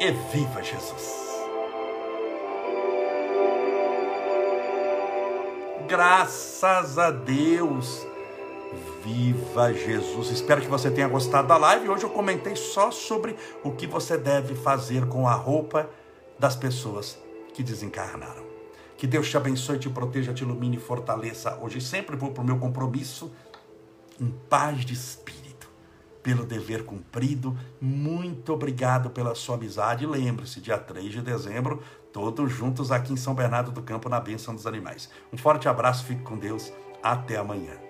e 0.00 0.10
viva 0.10 0.62
Jesus! 0.62 1.28
Graças 5.88 6.98
a 6.98 7.10
Deus! 7.10 8.06
Viva 9.02 9.72
Jesus! 9.72 10.30
Espero 10.30 10.60
que 10.60 10.68
você 10.68 10.90
tenha 10.90 11.08
gostado 11.08 11.48
da 11.48 11.56
live. 11.56 11.88
Hoje 11.88 12.04
eu 12.04 12.10
comentei 12.10 12.54
só 12.54 12.90
sobre 12.90 13.34
o 13.64 13.72
que 13.72 13.86
você 13.86 14.18
deve 14.18 14.54
fazer 14.54 15.06
com 15.06 15.26
a 15.26 15.34
roupa 15.34 15.88
das 16.38 16.54
pessoas 16.54 17.18
que 17.54 17.62
desencarnaram. 17.62 18.46
Que 18.96 19.06
Deus 19.06 19.30
te 19.30 19.36
abençoe, 19.36 19.78
te 19.78 19.88
proteja, 19.88 20.34
te 20.34 20.42
ilumine 20.42 20.76
e 20.76 20.80
fortaleça. 20.80 21.58
Hoje 21.62 21.80
sempre 21.80 22.16
vou 22.16 22.32
para 22.32 22.42
o 22.42 22.46
meu 22.46 22.58
compromisso 22.58 23.32
em 24.20 24.30
paz 24.48 24.84
de 24.84 24.92
espírito 24.92 25.47
pelo 26.22 26.44
dever 26.44 26.84
cumprido. 26.84 27.56
Muito 27.80 28.52
obrigado 28.52 29.10
pela 29.10 29.34
sua 29.34 29.56
amizade. 29.56 30.06
Lembre-se, 30.06 30.60
dia 30.60 30.78
3 30.78 31.12
de 31.12 31.22
dezembro, 31.22 31.82
todos 32.12 32.50
juntos 32.52 32.92
aqui 32.92 33.12
em 33.12 33.16
São 33.16 33.34
Bernardo 33.34 33.70
do 33.70 33.82
Campo, 33.82 34.08
na 34.08 34.20
Bênção 34.20 34.54
dos 34.54 34.66
Animais. 34.66 35.10
Um 35.32 35.36
forte 35.36 35.68
abraço, 35.68 36.04
fique 36.04 36.22
com 36.22 36.36
Deus. 36.38 36.72
Até 37.02 37.36
amanhã. 37.36 37.87